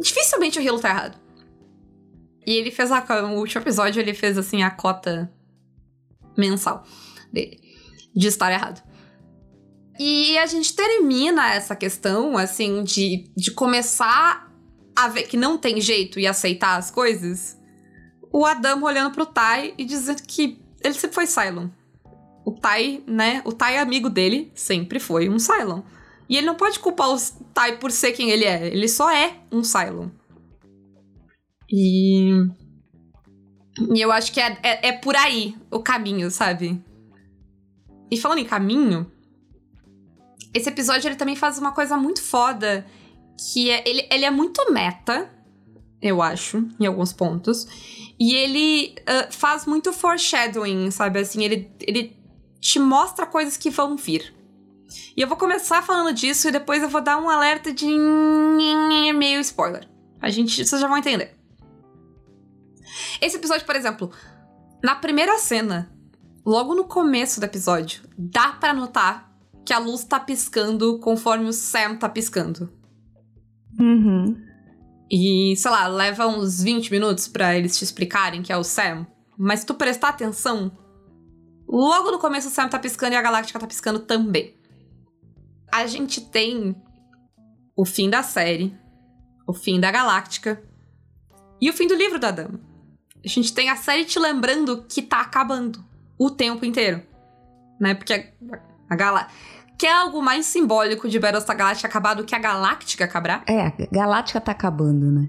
[0.00, 1.18] Dificilmente o Hilo tá errado.
[2.46, 3.04] E ele fez a.
[3.22, 5.32] No último episódio, ele fez assim a cota
[6.36, 6.84] mensal
[7.32, 7.60] dele
[8.14, 8.82] de estar errado.
[9.98, 14.52] E a gente termina essa questão, assim, de, de começar
[14.94, 17.58] a ver que não tem jeito e aceitar as coisas.
[18.32, 21.68] O Adam olhando pro Tai e dizendo que ele sempre foi Cylon.
[22.44, 23.42] O Tai, né?
[23.44, 25.82] O Tai amigo dele sempre foi um Cylon.
[26.28, 27.18] E ele não pode culpar o
[27.54, 28.66] Tai por ser quem ele é.
[28.66, 30.08] Ele só é um Cylon.
[31.70, 32.30] E
[33.78, 36.82] e eu acho que é, é, é, por aí o caminho, sabe?
[38.10, 39.10] E falando em caminho,
[40.54, 42.86] esse episódio ele também faz uma coisa muito foda,
[43.52, 45.30] que é ele, ele é muito meta,
[46.00, 47.66] eu acho, em alguns pontos.
[48.18, 51.20] E ele uh, faz muito foreshadowing, sabe?
[51.20, 52.16] Assim, ele, ele
[52.60, 54.34] te mostra coisas que vão vir.
[55.14, 57.86] E eu vou começar falando disso e depois eu vou dar um alerta de
[59.14, 59.86] meio spoiler.
[60.20, 61.35] A gente, vocês já vão entender.
[63.20, 64.10] Esse episódio, por exemplo,
[64.82, 65.90] na primeira cena,
[66.44, 69.32] logo no começo do episódio, dá para notar
[69.64, 72.72] que a luz tá piscando conforme o Sam tá piscando.
[73.78, 74.36] Uhum.
[75.10, 79.06] E, sei lá, leva uns 20 minutos para eles te explicarem que é o Sam.
[79.36, 80.70] Mas se tu prestar atenção,
[81.68, 84.56] logo no começo o Sam tá piscando e a Galáctica tá piscando também.
[85.72, 86.74] A gente tem
[87.76, 88.74] o fim da série,
[89.46, 90.62] o fim da Galáctica,
[91.60, 92.60] e o fim do livro da dama.
[93.26, 95.84] A gente tem a série te lembrando que tá acabando
[96.16, 97.02] o tempo inteiro.
[97.80, 97.92] Né?
[97.92, 98.22] Porque a,
[98.88, 99.26] a Gala.
[99.76, 103.42] Quer algo mais simbólico de Battlestar Galactica acabar do que a Galáctica acabar?
[103.46, 105.28] É, a Galáctica tá acabando, né?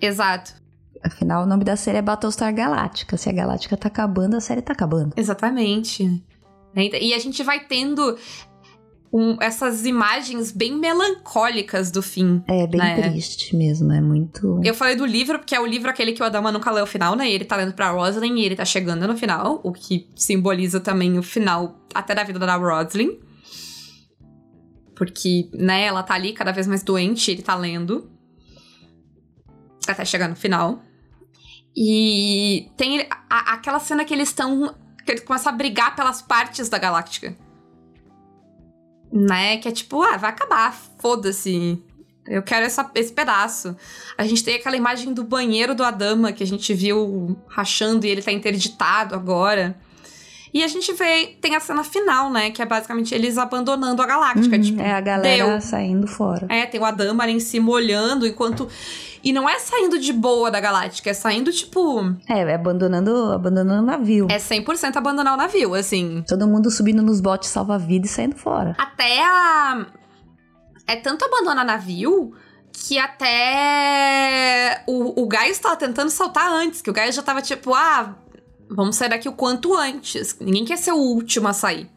[0.00, 0.54] Exato.
[1.04, 3.16] Afinal, o nome da série é Battlestar Galáctica.
[3.16, 5.12] Se a Galáctica tá acabando, a série tá acabando.
[5.14, 6.24] Exatamente.
[6.74, 8.16] E a gente vai tendo
[9.12, 12.42] um, essas imagens bem melancólicas do fim.
[12.46, 13.10] É, bem né?
[13.10, 14.60] triste mesmo, é muito...
[14.62, 16.86] Eu falei do livro, porque é o livro aquele que o Adama nunca leu o
[16.86, 17.28] final, né?
[17.28, 20.80] E ele tá lendo pra Roslyn e ele tá chegando no final, o que simboliza
[20.80, 23.18] também o final até da vida da Roslyn.
[24.94, 28.10] Porque, né, ela tá ali cada vez mais doente, ele tá lendo.
[29.86, 30.82] Até chegar no final.
[31.74, 34.74] E tem a, aquela cena que eles estão.
[35.04, 37.36] que eles começam a brigar pelas partes da galáctica.
[39.12, 39.58] Né?
[39.58, 41.82] Que é tipo, ah, vai acabar, foda-se.
[42.26, 43.74] Eu quero essa, esse pedaço.
[44.16, 48.10] A gente tem aquela imagem do banheiro do Adama que a gente viu rachando e
[48.10, 49.76] ele tá interditado agora.
[50.52, 52.50] E a gente vê, tem a cena final, né?
[52.50, 54.56] Que é basicamente eles abandonando a galáctica.
[54.56, 55.60] Uhum, tipo, é a galera deu.
[55.60, 56.46] saindo fora.
[56.48, 58.68] É, tem o Adama ali em cima olhando enquanto.
[59.28, 62.00] E não é saindo de boa da galáctica, é saindo tipo.
[62.26, 64.26] É, é abandonando, abandonando o navio.
[64.30, 66.24] É 100% abandonar o navio, assim.
[66.26, 68.74] Todo mundo subindo nos botes salva-vida e saindo fora.
[68.78, 69.86] Até a.
[70.86, 72.32] É tanto abandonar navio
[72.72, 77.74] que até o, o Gaius tava tentando saltar antes, que o Gaius já tava tipo,
[77.74, 78.16] ah,
[78.70, 80.38] vamos sair daqui o quanto antes.
[80.40, 81.90] Ninguém quer ser o último a sair.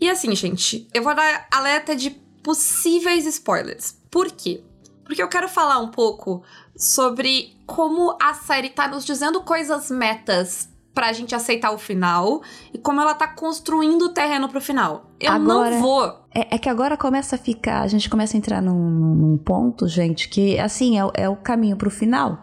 [0.00, 2.08] E assim, gente, eu vou dar alerta de
[2.42, 3.94] possíveis spoilers.
[4.10, 4.64] Por quê?
[5.04, 6.42] Porque eu quero falar um pouco
[6.76, 12.42] sobre como a série tá nos dizendo coisas metas pra gente aceitar o final
[12.72, 15.06] e como ela tá construindo o terreno pro final.
[15.18, 16.04] Eu Agora- não vou.
[16.34, 19.88] É, é que agora começa a ficar, a gente começa a entrar num, num- ponto,
[19.88, 22.38] gente, que assim, é, o- é o caminho pro final.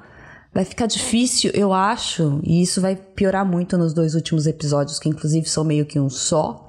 [0.51, 5.07] Vai ficar difícil, eu acho, e isso vai piorar muito nos dois últimos episódios, que
[5.07, 6.67] inclusive são meio que um só.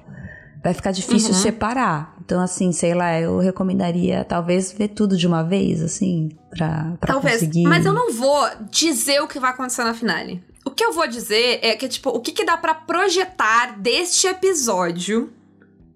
[0.63, 1.35] Vai ficar difícil Uhum.
[1.41, 2.15] separar.
[2.23, 7.13] Então, assim, sei lá, eu recomendaria talvez ver tudo de uma vez, assim, pra, pra
[7.13, 7.35] Talvez.
[7.35, 7.63] conseguir.
[7.63, 10.43] Mas eu não vou dizer o que vai acontecer na finale.
[10.63, 14.27] O que eu vou dizer é que, tipo, o que, que dá pra projetar deste
[14.27, 15.33] episódio,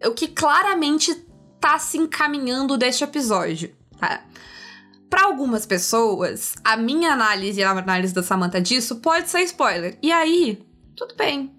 [0.04, 1.14] o que claramente
[1.62, 4.22] tá se encaminhando deste episódio, tá?
[5.10, 9.98] Pra algumas pessoas, a minha análise e a análise da Samantha disso pode ser spoiler.
[10.02, 10.60] E aí,
[10.96, 11.55] tudo bem.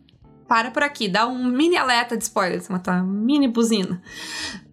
[0.49, 4.01] Para por aqui, dá um mini alerta de spoiler, Samantha, uma mini buzina.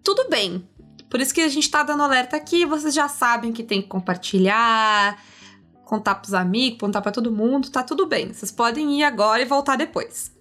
[0.02, 0.68] Tudo bem.
[1.10, 3.88] Por isso que a gente tá dando alerta aqui, vocês já sabem que tem que
[3.88, 5.20] compartilhar,
[5.84, 8.32] contar pros amigos, contar pra todo mundo, tá tudo bem.
[8.32, 10.32] Vocês podem ir agora e voltar depois.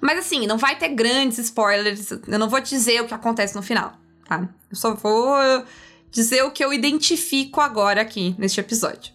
[0.00, 3.62] Mas assim, não vai ter grandes spoilers, eu não vou dizer o que acontece no
[3.62, 3.94] final,
[4.26, 4.48] tá?
[4.70, 5.36] Eu só vou
[6.10, 9.12] dizer o que eu identifico agora aqui neste episódio.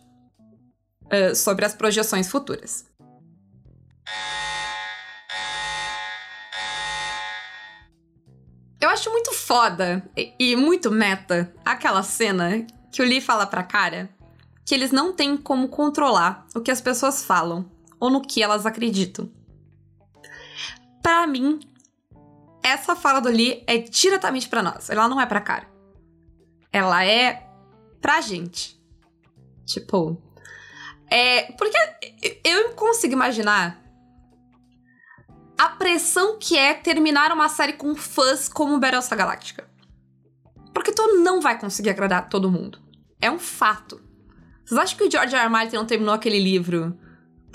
[1.09, 2.85] eh, sobre as projeções futuras.
[8.95, 14.09] Acho muito foda e, e muito meta aquela cena que o Lee fala pra cara
[14.65, 17.69] que eles não têm como controlar o que as pessoas falam
[17.99, 19.29] ou no que elas acreditam.
[21.03, 21.59] Pra mim,
[22.63, 24.89] essa fala do Lee é diretamente pra nós.
[24.89, 25.67] Ela não é pra cara.
[26.71, 27.47] Ela é
[28.01, 28.81] pra gente.
[29.65, 30.19] Tipo,
[31.11, 31.77] é, porque
[32.43, 33.84] eu consigo imaginar
[35.57, 39.67] a pressão que é terminar uma série com fãs como Battlestar Galactica.
[40.73, 42.79] Porque tu não vai conseguir agradar todo mundo.
[43.21, 44.01] É um fato.
[44.65, 45.43] Vocês acham que o George R.
[45.43, 45.49] R.
[45.49, 46.97] Martin não terminou aquele livro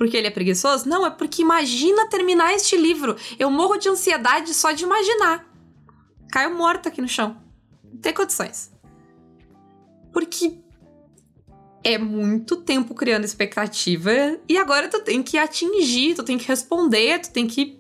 [0.01, 0.89] porque ele é preguiçoso?
[0.89, 3.17] Não, é porque imagina terminar este livro.
[3.39, 5.47] Eu morro de ansiedade só de imaginar.
[6.33, 7.37] Caio morto aqui no chão.
[7.85, 8.73] Não tem condições.
[10.11, 10.59] Porque
[11.85, 14.11] é muito tempo criando expectativa
[14.49, 17.80] e agora tu tem que atingir, tu tem que responder, tu tem que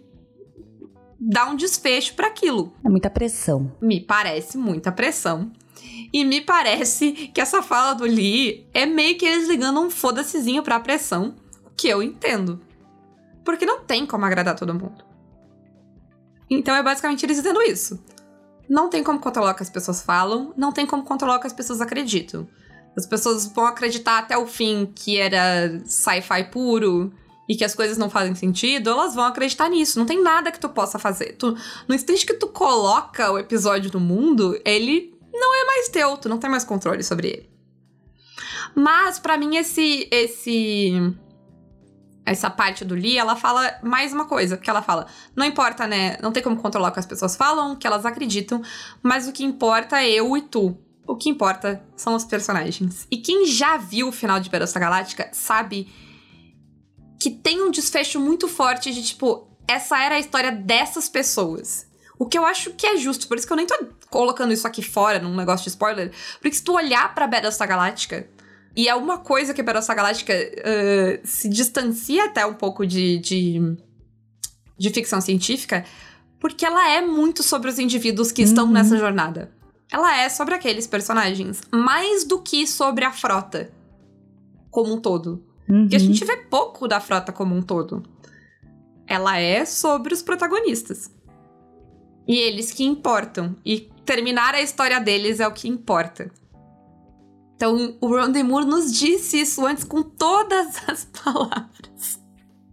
[1.21, 2.73] dar um desfecho para aquilo.
[2.85, 3.71] É muita pressão.
[3.81, 5.53] Me parece muita pressão.
[6.12, 10.62] E me parece que essa fala do Lee é meio que eles ligando um foda-sezinho
[10.62, 12.61] pra pressão, o que eu entendo.
[13.45, 15.05] Porque não tem como agradar todo mundo.
[16.49, 18.03] Então é basicamente eles dizendo isso.
[18.68, 21.47] Não tem como controlar o que as pessoas falam, não tem como controlar o que
[21.47, 22.49] as pessoas acreditam.
[22.97, 27.12] As pessoas vão acreditar até o fim que era sci-fi puro
[27.51, 29.99] e que as coisas não fazem sentido, elas vão acreditar nisso.
[29.99, 31.33] Não tem nada que tu possa fazer.
[31.37, 31.53] Tu,
[31.89, 36.29] no instante que tu coloca o episódio no mundo, ele não é mais teu, tu
[36.29, 37.51] não tem mais controle sobre ele.
[38.73, 40.93] Mas para mim esse esse
[42.25, 46.19] essa parte do Lee, ela fala mais uma coisa, porque ela fala, não importa, né,
[46.23, 48.63] não tem como controlar o que as pessoas falam, o que elas acreditam,
[49.03, 50.79] mas o que importa é eu e tu.
[51.05, 53.09] o que importa são os personagens.
[53.11, 55.89] E quem já viu o final de Battlestar Galáctica sabe
[57.21, 61.87] que tem um desfecho muito forte de tipo, essa era a história dessas pessoas.
[62.18, 63.77] O que eu acho que é justo, por isso que eu nem tô
[64.09, 66.12] colocando isso aqui fora num negócio de spoiler.
[66.41, 68.27] Porque se tu olhar pra Battlestar Galáctica,
[68.75, 73.18] e é uma coisa que a Battlestar Galáctica uh, se distancia até um pouco de,
[73.18, 73.77] de,
[74.79, 75.85] de, ficção científica,
[76.39, 78.49] porque ela é muito sobre os indivíduos que uhum.
[78.49, 79.53] estão nessa jornada.
[79.93, 83.71] Ela é sobre aqueles personagens, mais do que sobre a frota
[84.71, 85.45] como um todo.
[85.71, 85.83] Uhum.
[85.83, 88.03] Porque a gente vê pouco da frota como um todo.
[89.07, 91.11] Ela é sobre os protagonistas.
[92.27, 93.57] E eles que importam.
[93.64, 96.31] E terminar a história deles é o que importa.
[97.55, 102.21] Então, o Rondemur nos disse isso antes com todas as palavras.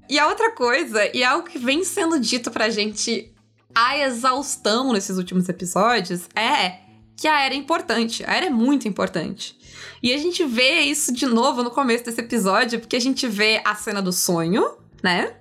[0.09, 3.33] E a outra coisa, e é algo que vem sendo dito pra gente
[3.75, 6.86] a exaustão nesses últimos episódios, é
[7.17, 8.23] que a era é importante.
[8.25, 9.57] A era é muito importante.
[10.01, 13.61] E a gente vê isso de novo no começo desse episódio, porque a gente vê
[13.65, 15.33] a cena do sonho, né?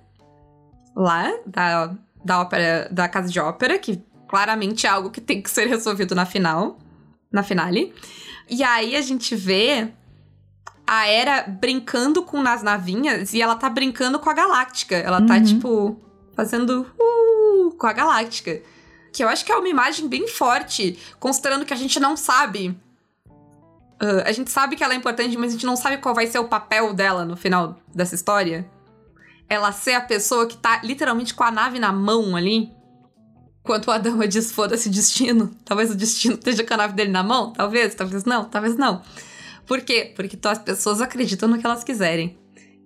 [0.95, 5.49] Lá, da, da ópera, da casa de ópera, que claramente é algo que tem que
[5.49, 6.79] ser resolvido na final,
[7.31, 7.93] na finale.
[8.49, 9.89] E aí a gente vê
[10.87, 14.95] a Era brincando com as navinhas e ela tá brincando com a Galáctica.
[14.95, 15.43] Ela tá, uhum.
[15.43, 16.01] tipo,
[16.33, 18.61] fazendo uh, com a Galáctica.
[19.17, 22.79] Que eu acho que é uma imagem bem forte, considerando que a gente não sabe.
[23.99, 26.27] Uh, a gente sabe que ela é importante, mas a gente não sabe qual vai
[26.27, 28.69] ser o papel dela no final dessa história.
[29.49, 32.71] Ela ser a pessoa que tá literalmente com a nave na mão ali.
[33.63, 35.49] Enquanto a dama diz foda-se destino.
[35.65, 37.53] Talvez o destino esteja com a nave dele na mão.
[37.53, 39.01] Talvez, talvez não, talvez não.
[39.65, 40.13] Por quê?
[40.15, 42.37] Porque as pessoas acreditam no que elas quiserem.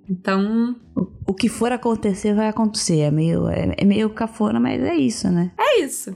[0.10, 0.76] Então.
[0.95, 2.99] O, o que for acontecer, vai acontecer.
[2.99, 5.52] É meio, é, é, meio cafona, mas é isso, né?
[5.58, 6.16] É isso.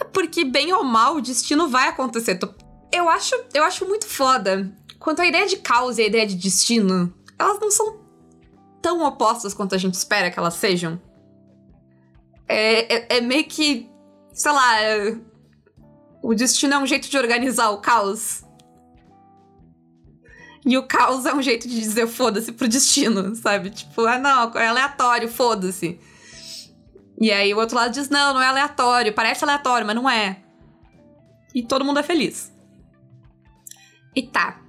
[0.00, 2.38] É porque, bem ou mal, o destino vai acontecer.
[2.92, 4.72] Eu acho, eu acho muito foda.
[4.98, 8.00] Quanto à ideia de causa e a ideia de destino, elas não são
[8.82, 11.00] tão opostas quanto a gente espera que elas sejam.
[12.48, 13.88] É, é, é meio que.
[14.32, 14.82] Sei lá.
[14.82, 15.16] É,
[16.22, 18.44] o destino é um jeito de organizar o caos.
[20.64, 23.70] E o caos é um jeito de dizer foda-se pro destino, sabe?
[23.70, 25.98] Tipo, ah, não, é aleatório, foda-se.
[27.18, 30.38] E aí o outro lado diz: não, não é aleatório, parece aleatório, mas não é.
[31.54, 32.52] E todo mundo é feliz.
[34.14, 34.60] E tá.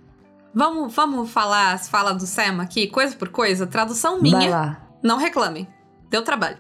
[0.53, 4.81] Vamos, vamos falar as falas do Sam aqui, coisa por coisa, tradução minha.
[5.01, 5.67] Não reclamem.
[6.09, 6.57] Deu trabalho.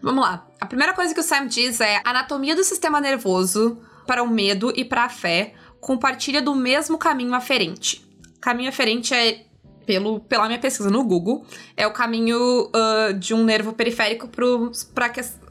[0.00, 0.46] Vamos lá.
[0.60, 4.72] A primeira coisa que o Sam diz é: anatomia do sistema nervoso para o medo
[4.76, 5.54] e para a fé
[5.84, 8.02] compartilha do mesmo caminho aferente.
[8.40, 9.44] Caminho aferente é,
[9.84, 11.44] pelo, pela minha pesquisa no Google,
[11.76, 14.72] é o caminho uh, de um nervo periférico para o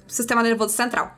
[0.08, 1.16] sistema nervoso central.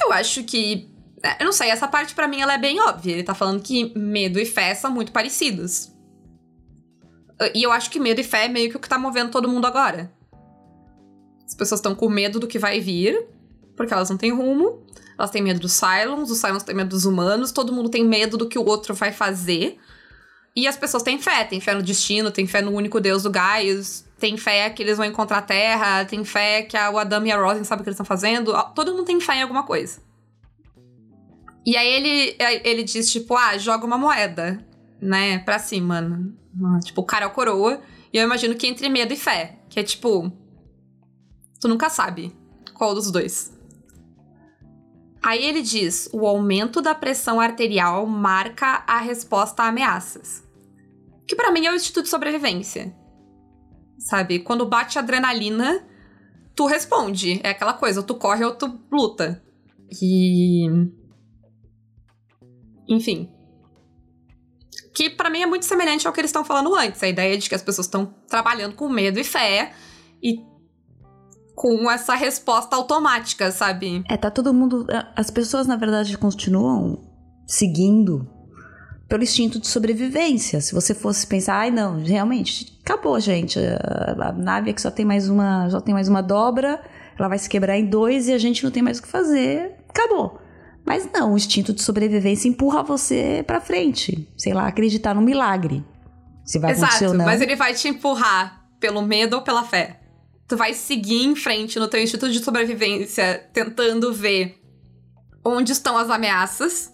[0.00, 0.88] Eu acho que.
[1.20, 3.12] É, eu não sei, essa parte para mim ela é bem óbvia.
[3.12, 5.86] Ele tá falando que medo e fé são muito parecidos.
[7.40, 9.32] Uh, e eu acho que medo e fé é meio que o que tá movendo
[9.32, 10.12] todo mundo agora.
[11.44, 13.26] As pessoas estão com medo do que vai vir,
[13.76, 14.86] porque elas não têm rumo.
[15.18, 18.36] Elas têm medo dos Cylons, os Cylons têm medo dos humanos, todo mundo tem medo
[18.36, 19.78] do que o outro vai fazer.
[20.54, 23.30] E as pessoas têm fé, têm fé no destino, têm fé no único deus do
[23.30, 27.26] Gaius, tem fé que eles vão encontrar a Terra, tem fé que a, o Adam
[27.26, 28.52] e a Rosin sabem o que eles estão fazendo.
[28.74, 30.00] Todo mundo tem fé em alguma coisa.
[31.64, 34.64] E aí ele, ele diz, tipo, ah, joga uma moeda,
[35.00, 36.32] né, pra cima.
[36.84, 37.82] Tipo, o cara é o coroa.
[38.12, 39.58] E eu imagino que entre medo e fé.
[39.68, 40.32] Que é tipo.
[41.60, 42.34] Tu nunca sabe
[42.72, 43.55] qual dos dois.
[45.26, 50.44] Aí ele diz: o aumento da pressão arterial marca a resposta a ameaças.
[51.26, 52.94] Que para mim é o instinto de sobrevivência.
[53.98, 54.38] Sabe?
[54.38, 55.84] Quando bate adrenalina,
[56.54, 57.40] tu responde.
[57.42, 59.42] É aquela coisa, ou tu corre ou tu luta.
[60.00, 60.68] E.
[62.88, 63.28] Enfim.
[64.94, 67.02] Que para mim é muito semelhante ao que eles estão falando antes.
[67.02, 69.74] A ideia de que as pessoas estão trabalhando com medo e fé
[70.22, 70.40] e
[71.56, 74.04] com essa resposta automática, sabe?
[74.10, 74.86] É, tá todo mundo.
[75.16, 77.02] As pessoas, na verdade, continuam
[77.46, 78.28] seguindo
[79.08, 80.60] pelo instinto de sobrevivência.
[80.60, 83.58] Se você fosse pensar, ai não, realmente, acabou, gente.
[83.58, 86.78] A, a nave aqui só tem mais uma, só tem mais uma dobra,
[87.18, 89.76] ela vai se quebrar em dois e a gente não tem mais o que fazer.
[89.88, 90.38] Acabou.
[90.84, 94.28] Mas não, o instinto de sobrevivência empurra você para frente.
[94.36, 95.82] Sei lá, acreditar no milagre.
[96.44, 97.24] Se vai Exato, acontecer ou não.
[97.24, 100.00] Mas ele vai te empurrar pelo medo ou pela fé
[100.48, 104.60] tu vai seguir em frente no teu instituto de sobrevivência, tentando ver
[105.44, 106.92] onde estão as ameaças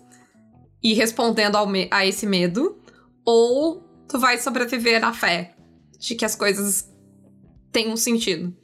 [0.82, 1.56] e respondendo
[1.90, 2.78] a esse medo,
[3.24, 5.54] ou tu vai sobreviver na fé
[5.98, 6.90] de que as coisas
[7.70, 8.54] têm um sentido.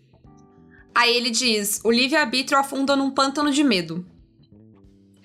[0.94, 4.04] Aí ele diz: o livre-arbítrio afunda num pântano de medo.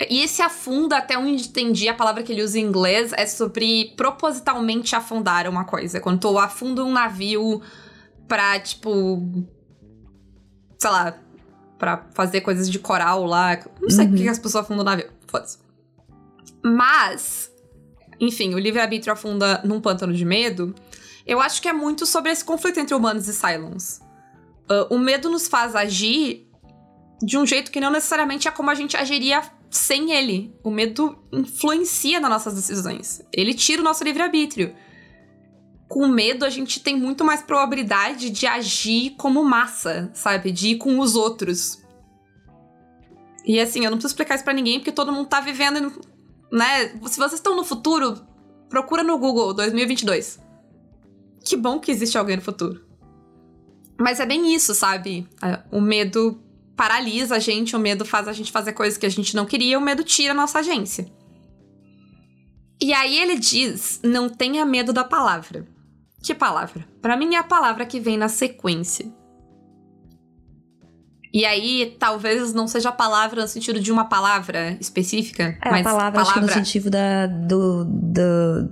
[0.10, 3.94] E esse afunda, até onde entendi, a palavra que ele usa em inglês é sobre
[3.96, 6.00] propositalmente afundar uma coisa.
[6.00, 7.62] Quando tu afunda um navio
[8.34, 9.46] pra, tipo.
[10.80, 11.16] Sei lá.
[11.78, 13.60] Pra fazer coisas de coral lá.
[13.80, 14.16] Não sei uhum.
[14.16, 15.12] que as pessoas afundam o navio.
[15.28, 15.60] Foda-se.
[16.64, 17.52] Mas.
[18.20, 20.74] Enfim, o livre-arbítrio afunda num pântano de medo.
[21.28, 24.00] Eu acho que é muito sobre esse conflito entre humanos e Cylons.
[24.70, 26.48] Uh, o medo nos faz agir
[27.22, 30.56] de um jeito que não necessariamente é como a gente agiria sem ele.
[30.64, 33.22] O medo influencia nas nossas decisões.
[33.32, 34.74] Ele tira o nosso livre-arbítrio.
[35.94, 40.52] Com medo, a gente tem muito mais probabilidade de agir como massa, sabe?
[40.52, 41.84] De ir com os outros.
[43.46, 45.94] E assim, eu não preciso explicar isso pra ninguém, porque todo mundo tá vivendo,
[46.52, 46.88] né?
[47.06, 48.20] Se vocês estão no futuro,
[48.68, 50.40] procura no Google 2022.
[51.46, 52.84] Que bom que existe alguém no futuro.
[53.96, 55.28] Mas é bem isso, sabe?
[55.44, 56.42] É, o medo
[56.76, 59.78] paralisa a gente, o medo faz a gente fazer coisas que a gente não queria,
[59.78, 61.06] o medo tira a nossa agência.
[62.82, 65.72] E aí ele diz: não tenha medo da palavra.
[66.24, 66.88] Que palavra?
[67.02, 69.06] Para mim é a palavra que vem na sequência.
[71.34, 75.82] E aí, talvez não seja a palavra no sentido de uma palavra específica, é, mas
[75.82, 76.42] a palavra, palavra...
[76.42, 78.70] No sentido da, do, do,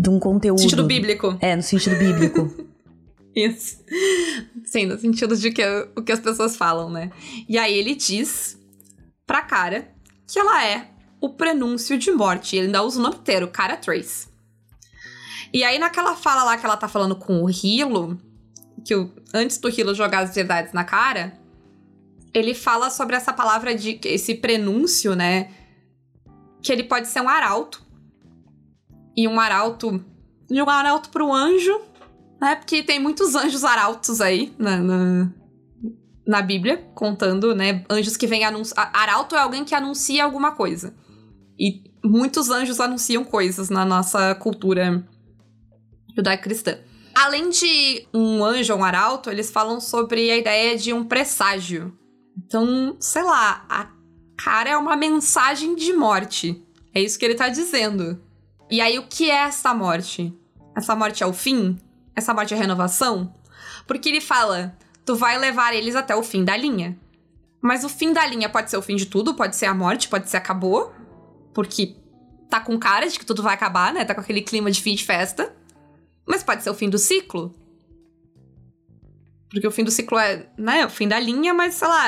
[0.00, 0.58] de um conteúdo.
[0.58, 1.36] No sentido bíblico.
[1.40, 2.72] É, no sentido bíblico.
[3.34, 3.78] Isso.
[4.64, 5.62] Sim, no sentido de que
[5.96, 7.10] o que as pessoas falam, né?
[7.48, 8.58] E aí ele diz
[9.26, 9.88] pra cara
[10.26, 10.88] que ela é
[11.20, 12.56] o prenúncio de morte.
[12.56, 14.31] Ele ainda usa o nome inteiro, cara Trace.
[15.52, 18.18] E aí, naquela fala lá que ela tá falando com o Hilo,
[18.84, 21.38] que o, antes do Hilo jogar as verdades na cara,
[22.32, 25.50] ele fala sobre essa palavra de esse prenúncio, né?
[26.62, 27.84] Que ele pode ser um arauto.
[29.16, 30.02] E um arauto.
[30.50, 31.92] De um arauto pro anjo
[32.42, 32.56] né?
[32.56, 35.30] Porque tem muitos anjos arautos aí na, na,
[36.26, 37.84] na Bíblia, contando, né?
[37.88, 38.90] Anjos que vêm anunciar.
[38.92, 40.92] Arauto é alguém que anuncia alguma coisa.
[41.56, 45.06] E muitos anjos anunciam coisas na nossa cultura
[46.16, 46.78] judaico-cristã.
[47.14, 51.96] Além de um anjo ou um arauto, eles falam sobre a ideia de um presságio.
[52.36, 53.88] Então, sei lá, a
[54.36, 56.62] cara é uma mensagem de morte.
[56.94, 58.22] É isso que ele tá dizendo.
[58.70, 60.34] E aí, o que é essa morte?
[60.74, 61.78] Essa morte é o fim?
[62.14, 63.34] essa morte é renovação?
[63.86, 66.98] Porque ele fala: tu vai levar eles até o fim da linha.
[67.60, 70.08] Mas o fim da linha pode ser o fim de tudo, pode ser a morte,
[70.08, 70.92] pode ser acabou.
[71.54, 71.96] Porque
[72.50, 74.04] tá com cara de que tudo vai acabar, né?
[74.04, 75.54] Tá com aquele clima de fim de festa.
[76.26, 77.54] Mas pode ser o fim do ciclo.
[79.50, 82.06] Porque o fim do ciclo é, né, o fim da linha, mas sei lá,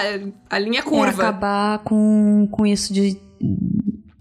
[0.49, 1.23] a linha é curva.
[1.23, 3.21] É acabar com, com isso de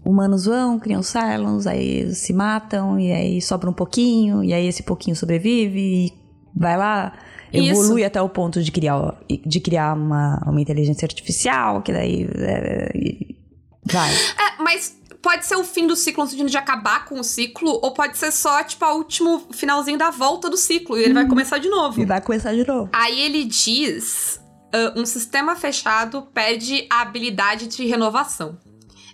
[0.04, 4.82] humanos vão, criam Cylons, aí se matam, e aí sobra um pouquinho, e aí esse
[4.82, 6.12] pouquinho sobrevive, e
[6.54, 7.14] vai lá,
[7.52, 8.06] evolui Isso.
[8.06, 12.28] até o ponto de criar, de criar uma, uma inteligência artificial, que daí.
[12.36, 12.92] É,
[13.90, 14.12] vai.
[14.12, 17.80] É, mas pode ser o fim do ciclo no sentido de acabar com o ciclo,
[17.82, 21.14] ou pode ser só, tipo, o último finalzinho da volta do ciclo, e ele hum.
[21.14, 21.98] vai começar de novo.
[21.98, 22.90] E vai começar de novo.
[22.92, 24.38] Aí ele diz.
[24.74, 28.58] Uh, um sistema fechado perde a habilidade de renovação.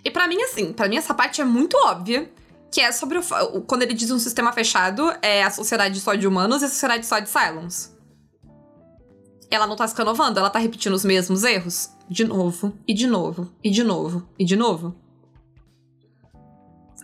[0.03, 2.29] E para mim, assim, para mim essa parte é muito óbvia.
[2.69, 3.61] Que é sobre o.
[3.61, 7.05] Quando ele diz um sistema fechado, é a sociedade só de humanos e a sociedade
[7.05, 7.91] só de Cylons.
[9.49, 11.91] Ela não tá se renovando, ela tá repetindo os mesmos erros.
[12.09, 14.95] De novo, e de novo, e de novo, e de novo.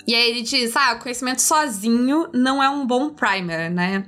[0.07, 4.07] E aí ele diz: ah, o conhecimento sozinho não é um bom primer, né?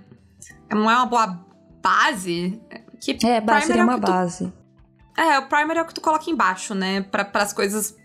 [0.71, 1.45] Não é uma boa
[1.83, 2.59] base.
[3.01, 4.45] Que é, base seria é uma base.
[4.45, 5.21] Tu...
[5.21, 7.01] É, o primer é o que tu coloca embaixo, né?
[7.01, 7.95] Para as coisas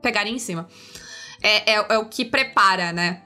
[0.00, 0.68] pegarem em cima.
[1.42, 3.22] É, é, é o que prepara, né?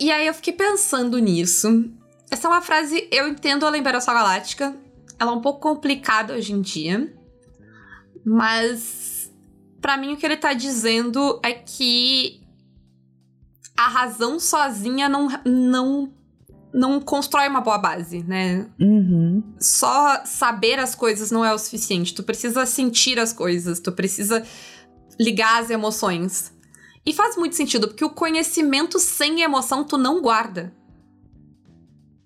[0.00, 1.90] E aí eu fiquei pensando nisso.
[2.30, 4.74] Essa é uma frase, eu entendo a Liberação Galáctica.
[5.18, 7.12] Ela é um pouco complicada hoje em dia.
[8.24, 9.32] Mas
[9.80, 12.40] para mim o que ele tá dizendo é que
[13.78, 16.12] a razão sozinha não, não,
[16.74, 18.66] não constrói uma boa base, né?
[18.80, 19.40] Uhum.
[19.60, 22.12] Só saber as coisas não é o suficiente.
[22.12, 24.44] Tu precisa sentir as coisas, tu precisa
[25.18, 26.52] ligar as emoções.
[27.06, 30.74] E faz muito sentido, porque o conhecimento sem emoção tu não guarda.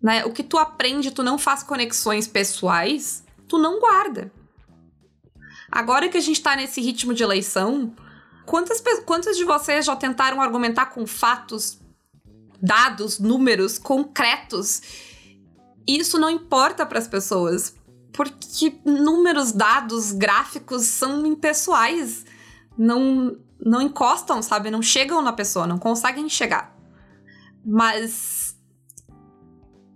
[0.03, 0.25] Né?
[0.25, 4.33] O que tu aprende, tu não faz conexões pessoais, tu não guarda.
[5.71, 7.95] Agora que a gente tá nesse ritmo de eleição,
[8.45, 11.79] quantas, quantas de vocês já tentaram argumentar com fatos,
[12.61, 14.83] dados, números concretos?
[15.87, 17.75] Isso não importa para as pessoas,
[18.13, 22.25] porque números, dados, gráficos são impessoais
[22.77, 24.71] não, não encostam, sabe?
[24.71, 26.77] Não chegam na pessoa, não conseguem chegar.
[27.65, 28.57] Mas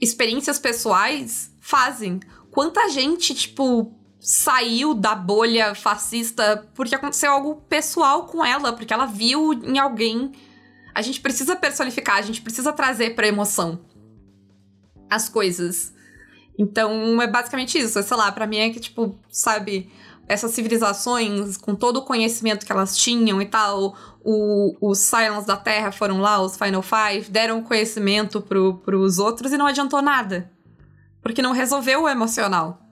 [0.00, 2.20] experiências pessoais fazem.
[2.50, 3.92] Quanta gente, tipo,
[4.26, 10.32] saiu da bolha fascista porque aconteceu algo pessoal com ela, porque ela viu em alguém.
[10.92, 13.78] A gente precisa personificar, a gente precisa trazer pra emoção
[15.08, 15.94] as coisas.
[16.58, 18.02] Então é basicamente isso.
[18.02, 19.92] Sei lá, pra mim é que, tipo, sabe,
[20.26, 25.92] essas civilizações, com todo o conhecimento que elas tinham e tal, os Silence da Terra
[25.92, 30.50] foram lá, os Final Five, deram conhecimento pro, pros outros e não adiantou nada.
[31.22, 32.85] Porque não resolveu o emocional.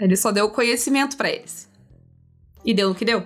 [0.00, 1.68] Ele só deu conhecimento para eles.
[2.64, 3.24] E deu o que deu.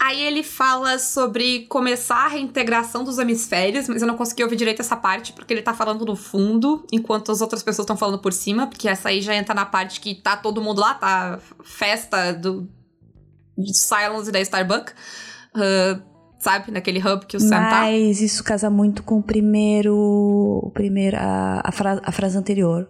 [0.00, 4.80] Aí ele fala sobre começar a reintegração dos hemisférios, mas eu não consegui ouvir direito
[4.80, 8.32] essa parte porque ele tá falando no fundo, enquanto as outras pessoas estão falando por
[8.32, 12.32] cima, porque essa aí já entra na parte que tá todo mundo lá, tá festa
[12.32, 12.68] do
[13.56, 14.92] de Silence e da Starbucks.
[15.54, 16.02] Uh,
[16.38, 17.82] sabe, naquele hub que o Sam tá.
[17.82, 19.94] Mas isso casa muito com o primeiro.
[19.94, 22.88] O primeiro a, a, fra, a frase anterior.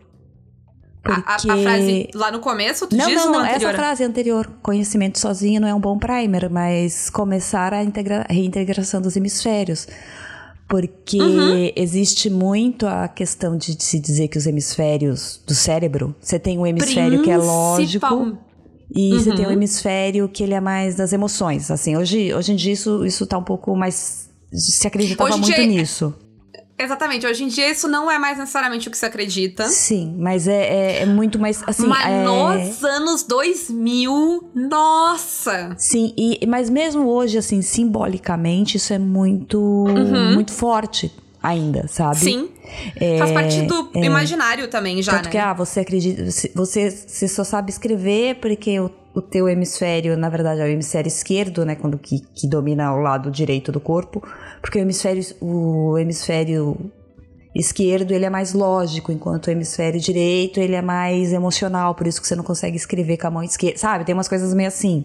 [1.02, 1.50] Porque...
[1.50, 3.70] A, a, frase lá no começo, tu não, diz não, não, anterior?
[3.70, 4.50] essa frase anterior.
[4.62, 9.88] Conhecimento sozinho não é um bom primer, mas começar a, integra reintegração dos hemisférios.
[10.68, 11.72] Porque uhum.
[11.76, 16.66] existe muito a questão de se dizer que os hemisférios do cérebro, você tem um
[16.66, 17.24] hemisfério Principal...
[17.24, 18.38] que é lógico
[18.94, 19.18] e uhum.
[19.18, 21.70] você tem um hemisfério que ele é mais das emoções.
[21.70, 25.66] Assim, hoje, hoje em dia isso, isso tá um pouco mais se acreditava muito dia,
[25.66, 26.14] nisso.
[26.78, 27.26] Exatamente.
[27.26, 29.68] Hoje em dia isso não é mais necessariamente o que se acredita.
[29.68, 31.86] Sim, mas é, é, é muito mais assim.
[31.86, 32.24] Mas é...
[32.24, 35.74] nos anos 2000, nossa!
[35.78, 40.34] Sim, e, mas mesmo hoje, assim, simbolicamente, isso é muito, uhum.
[40.34, 41.12] muito forte
[41.42, 42.18] ainda, sabe?
[42.18, 42.48] Sim.
[42.96, 45.30] É, Faz parte do é, imaginário também, já, tanto né?
[45.30, 46.24] que, ah, você acredita...
[46.54, 51.08] Você, você só sabe escrever porque o, o teu hemisfério, na verdade, é o hemisfério
[51.08, 51.74] esquerdo, né?
[51.74, 54.22] Quando que, que domina o lado direito do corpo.
[54.60, 55.22] Porque o hemisfério...
[55.40, 56.76] O hemisfério
[57.54, 62.20] esquerdo ele é mais lógico, enquanto o hemisfério direito ele é mais emocional, por isso
[62.20, 64.04] que você não consegue escrever com a mão esquerda, sabe?
[64.04, 65.04] Tem umas coisas meio assim.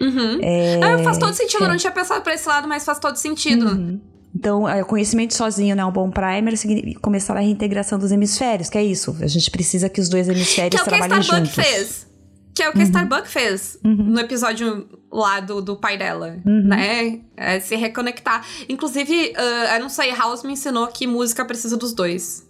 [0.00, 0.40] Uhum.
[0.42, 1.66] É, ah, faz todo sentido, é.
[1.66, 3.66] eu não tinha pensado pra esse lado, mas faz todo sentido.
[3.66, 4.00] Uhum.
[4.34, 6.54] Então, é, o conhecimento sozinho não é um bom primer,
[7.00, 9.16] começar a reintegração dos hemisférios, que é isso.
[9.20, 11.54] A gente precisa que os dois hemisférios que é trabalhem juntos.
[11.54, 12.13] Que é o que a Starbuck fez.
[12.54, 12.84] Que é o que uhum.
[12.84, 14.10] a Starbuck fez uhum.
[14.10, 16.68] no episódio lá do, do pai dela, uhum.
[16.68, 17.20] né?
[17.36, 18.46] É se reconectar.
[18.68, 22.48] Inclusive, uh, eu não sei, House me ensinou que música precisa dos dois.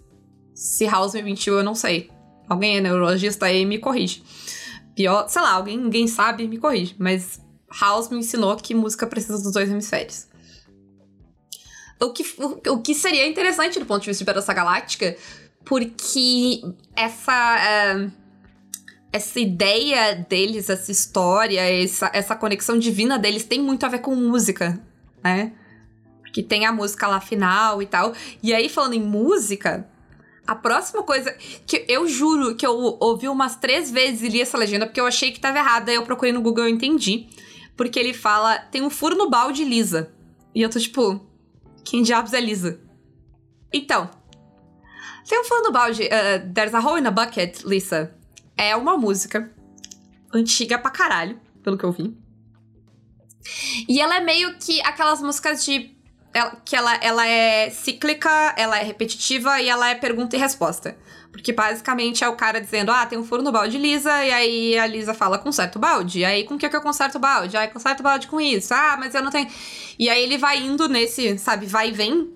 [0.53, 2.11] Se House me mentiu, eu não sei.
[2.47, 4.23] Alguém é neurologista aí me corrige.
[4.95, 6.95] Pior, sei lá, alguém ninguém sabe, me corrige.
[6.99, 7.41] Mas
[7.81, 10.27] House me ensinou que música precisa dos dois hemisférios.
[11.99, 15.17] O que, o, o que seria interessante do ponto de vista de Galáctica,
[15.65, 16.61] porque
[16.95, 17.57] essa.
[17.97, 18.24] Uh,
[19.15, 24.13] essa ideia deles, essa história, essa, essa conexão divina deles tem muito a ver com
[24.13, 24.77] música,
[25.23, 25.53] né?
[26.21, 28.13] Porque tem a música lá final e tal.
[28.43, 29.87] E aí, falando em música,
[30.45, 31.33] a próxima coisa
[31.65, 35.07] que eu juro que eu ouvi umas três vezes e li essa legenda porque eu
[35.07, 35.91] achei que tava errada.
[35.91, 37.29] Aí eu procurei no Google e entendi.
[37.77, 40.11] Porque ele fala: tem um furo no balde, Lisa.
[40.53, 41.25] E eu tô tipo,
[41.85, 42.81] quem diabos é Lisa?
[43.71, 44.09] Então,
[45.25, 48.13] tem um fã do balde, uh, There's a Hole in a Bucket, Lisa.
[48.57, 49.51] É uma música
[50.33, 52.15] antiga pra caralho, pelo que eu vi.
[53.87, 55.95] E ela é meio que aquelas músicas de.
[56.63, 60.97] que ela, ela é cíclica, ela é repetitiva e ela é pergunta e resposta.
[61.31, 64.77] Porque basicamente é o cara dizendo: Ah, tem um furo no balde Lisa, e aí
[64.77, 66.19] a Lisa fala: Conserta o balde.
[66.19, 67.55] E aí com o que, que eu conserto o balde?
[67.57, 68.73] Ah, conserto o balde com isso.
[68.73, 69.47] Ah, mas eu não tenho.
[69.99, 72.33] E aí ele vai indo nesse, sabe, vai e vem.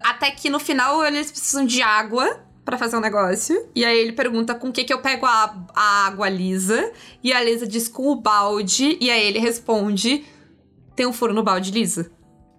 [0.00, 3.70] Até que no final eles precisam de água para fazer um negócio.
[3.74, 6.92] E aí ele pergunta com o que, que eu pego a, a água lisa.
[7.22, 8.98] E a Lisa diz com o balde.
[9.00, 10.26] E aí ele responde:
[10.96, 12.10] Tem um furo no balde lisa.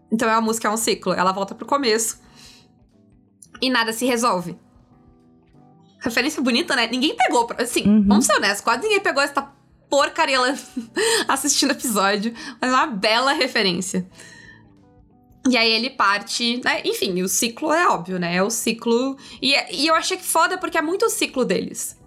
[0.09, 1.13] Então a música é um ciclo.
[1.13, 2.19] Ela volta pro começo.
[3.61, 4.57] E nada se resolve.
[5.99, 6.87] Referência bonita, né?
[6.87, 7.49] Ninguém pegou.
[7.57, 8.07] Assim, uhum.
[8.07, 9.41] vamos ser honestos, quase ninguém pegou essa
[9.89, 10.39] porcaria
[11.27, 12.33] assistindo o episódio.
[12.61, 14.07] Mas é uma bela referência.
[15.49, 16.81] E aí ele parte, né?
[16.83, 18.35] Enfim, o ciclo é óbvio, né?
[18.35, 19.17] É o ciclo.
[19.41, 21.97] E, e eu achei que foda porque é muito o ciclo deles.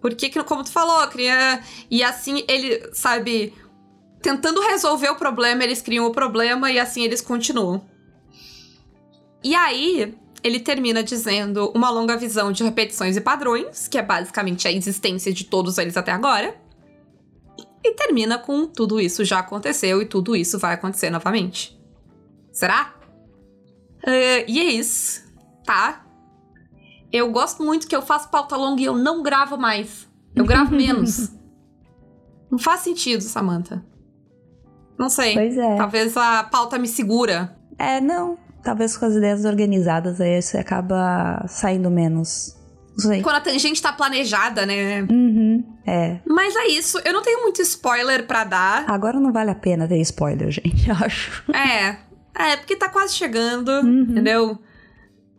[0.00, 1.60] Porque, como tu falou, cria.
[1.90, 3.54] E assim, ele, sabe.
[4.20, 7.86] Tentando resolver o problema, eles criam o problema e assim eles continuam.
[9.42, 14.68] E aí, ele termina dizendo uma longa visão de repetições e padrões, que é basicamente
[14.68, 16.54] a existência de todos eles até agora.
[17.82, 21.73] E termina com tudo isso já aconteceu e tudo isso vai acontecer novamente.
[22.54, 22.94] Será?
[24.02, 25.22] Uh, e é isso,
[25.66, 26.06] tá?
[27.12, 30.08] Eu gosto muito que eu faço pauta longa e eu não gravo mais.
[30.34, 31.30] Eu gravo menos.
[32.50, 33.84] Não faz sentido, Samantha.
[34.98, 35.34] Não sei.
[35.34, 35.76] Pois é.
[35.76, 37.54] Talvez a pauta me segura.
[37.78, 42.56] É, não talvez com as ideias organizadas aí você acaba saindo menos.
[42.96, 43.22] Não sei.
[43.22, 45.02] Quando a tangente tá planejada, né?
[45.02, 46.20] Uhum, é.
[46.26, 46.98] Mas é isso.
[47.04, 48.84] Eu não tenho muito spoiler pra dar.
[48.88, 51.44] Agora não vale a pena ter spoiler, gente, eu acho.
[51.52, 51.98] É.
[52.34, 54.02] É, porque tá quase chegando, Uhum.
[54.02, 54.58] entendeu?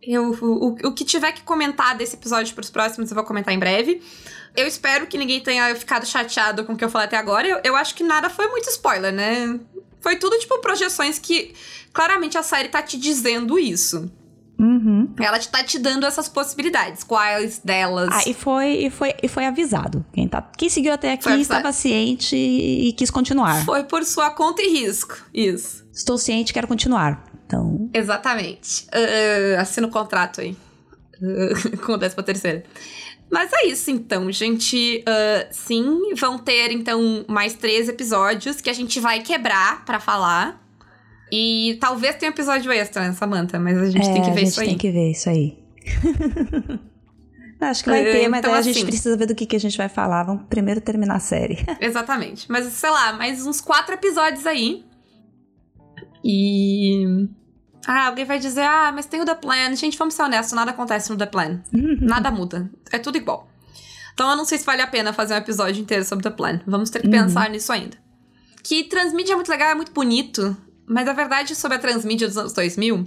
[0.02, 3.58] Eu, o, o que tiver que comentar desse episódio pros próximos, eu vou comentar em
[3.58, 4.00] breve.
[4.56, 7.46] Eu espero que ninguém tenha ficado chateado com o que eu falei até agora.
[7.46, 9.58] Eu, eu acho que nada foi muito spoiler, né?
[10.00, 11.52] Foi tudo, tipo, projeções que
[11.92, 14.10] claramente a série tá te dizendo isso.
[14.58, 15.12] Uhum.
[15.18, 17.02] Ela tá te dando essas possibilidades.
[17.04, 18.08] Quais delas?
[18.10, 20.06] Ah, e foi, e foi, e foi avisado.
[20.12, 23.64] Quem, tá, quem seguiu até aqui estava ciente e, e quis continuar.
[23.64, 25.18] Foi por sua conta e risco.
[25.34, 25.84] Isso.
[25.96, 27.24] Estou ciente, quero continuar.
[27.46, 28.86] Então, Exatamente.
[28.88, 30.54] Uh, assina o contrato aí.
[31.22, 32.64] Uh, com o 13 terceira.
[33.30, 35.02] Mas é isso, então, gente.
[35.08, 40.62] Uh, sim, vão ter, então, mais três episódios que a gente vai quebrar pra falar.
[41.32, 43.58] E talvez tenha um episódio extra, né, Samantha?
[43.58, 44.66] Mas a gente é, tem que a ver gente isso aí.
[44.68, 45.58] tem que ver isso aí.
[47.58, 49.60] Acho que vai ter, mas então, a gente assim- precisa ver do que, que a
[49.60, 50.24] gente vai falar.
[50.24, 51.64] Vamos primeiro terminar a série.
[51.80, 52.46] Exatamente.
[52.52, 54.84] Mas, sei lá, mais uns quatro episódios aí.
[56.28, 57.28] E.
[57.86, 59.74] Ah, alguém vai dizer, ah, mas tem o The Plan.
[59.76, 61.60] Gente, vamos ser honestos, nada acontece no The Plan.
[62.00, 62.68] Nada muda.
[62.90, 63.48] É tudo igual.
[64.12, 66.60] Então eu não sei se vale a pena fazer um episódio inteiro sobre The Plan.
[66.66, 67.12] Vamos ter que Uhum.
[67.12, 67.96] pensar nisso ainda.
[68.64, 70.56] Que Transmídia é muito legal, é muito bonito.
[70.88, 73.06] Mas a verdade sobre a Transmídia dos anos 2000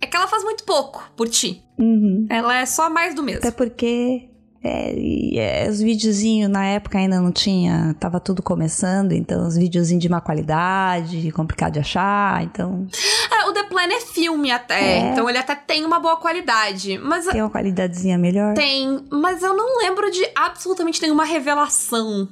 [0.00, 1.62] é que ela faz muito pouco por ti.
[1.78, 2.26] Uhum.
[2.30, 3.38] Ela é só mais do mesmo.
[3.40, 4.29] Até porque
[4.62, 9.56] é, e, é, os videozinhos na época ainda não tinha, tava tudo começando, então os
[9.56, 12.86] videozinhos de má qualidade, complicado de achar, então
[13.32, 14.98] É, o The Plan é filme até, É.
[15.12, 16.98] então ele até tem uma boa qualidade.
[16.98, 18.54] Mas tem uma qualidadezinha melhor.
[18.54, 22.28] tem, mas eu não lembro de absolutamente nenhuma revelação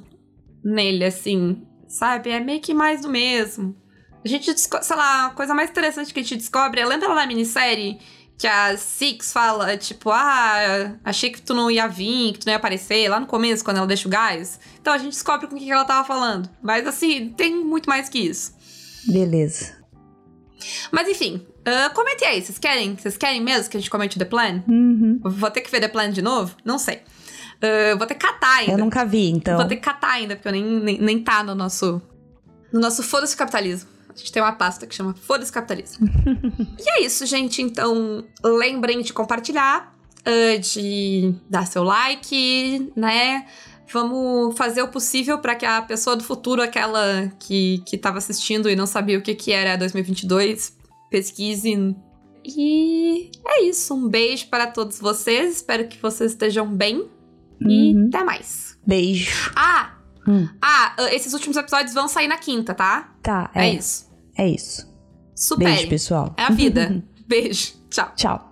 [0.63, 2.29] nele, assim, sabe?
[2.29, 3.75] É meio que mais do mesmo.
[4.23, 7.25] A gente, sei lá, a coisa mais interessante que a gente descobre, lembra lá na
[7.25, 7.97] minissérie
[8.39, 12.53] que a Six fala, tipo, ah, achei que tu não ia vir, que tu não
[12.53, 14.57] ia aparecer, lá no começo, quando ela deixa o gás.
[14.79, 16.49] Então a gente descobre com o que ela tava falando.
[16.63, 18.53] Mas assim, tem muito mais que isso.
[19.09, 19.77] Beleza.
[20.89, 22.95] Mas enfim, ah, comente aí, vocês querem?
[22.95, 24.63] Vocês querem mesmo que a gente comente o The Plan?
[24.65, 25.19] Uhum.
[25.21, 26.55] Vou ter que ver The Plan de novo?
[26.63, 27.01] Não sei.
[27.61, 28.71] Ah, vou ter que catar ainda.
[28.71, 29.57] Eu nunca vi, então.
[29.57, 32.01] Vou ter que catar ainda, porque eu nem, nem, nem tá no nosso.
[32.71, 33.98] No nosso Foda-se Capitalismo.
[34.19, 36.07] A gente tem uma pasta que chama Foda-se Capitalismo.
[36.77, 37.61] e é isso, gente.
[37.61, 39.95] Então, lembrem de compartilhar,
[40.25, 43.45] ah, de dar seu like, né?
[43.91, 48.69] Vamos fazer o possível para que a pessoa do futuro, aquela que, que tava assistindo
[48.69, 50.77] e não sabia o que, que era 2022,
[51.09, 51.95] pesquise.
[52.45, 53.93] E é isso.
[53.95, 55.57] Um beijo para todos vocês.
[55.57, 57.09] Espero que vocês estejam bem.
[57.61, 58.07] E Uhum.
[58.07, 58.77] até mais.
[58.85, 59.51] Beijo.
[59.55, 59.95] Ah!
[60.27, 60.47] Hum.
[60.61, 63.13] Ah, ah, esses últimos episódios vão sair na quinta, tá?
[63.23, 64.08] Tá, É, é, isso.
[64.39, 64.87] É isso.
[65.35, 65.65] Super.
[65.65, 66.33] Beijo, pessoal.
[66.37, 67.03] É a vida.
[67.27, 67.73] Beijo.
[67.89, 68.11] Tchau.
[68.15, 68.48] Tchau.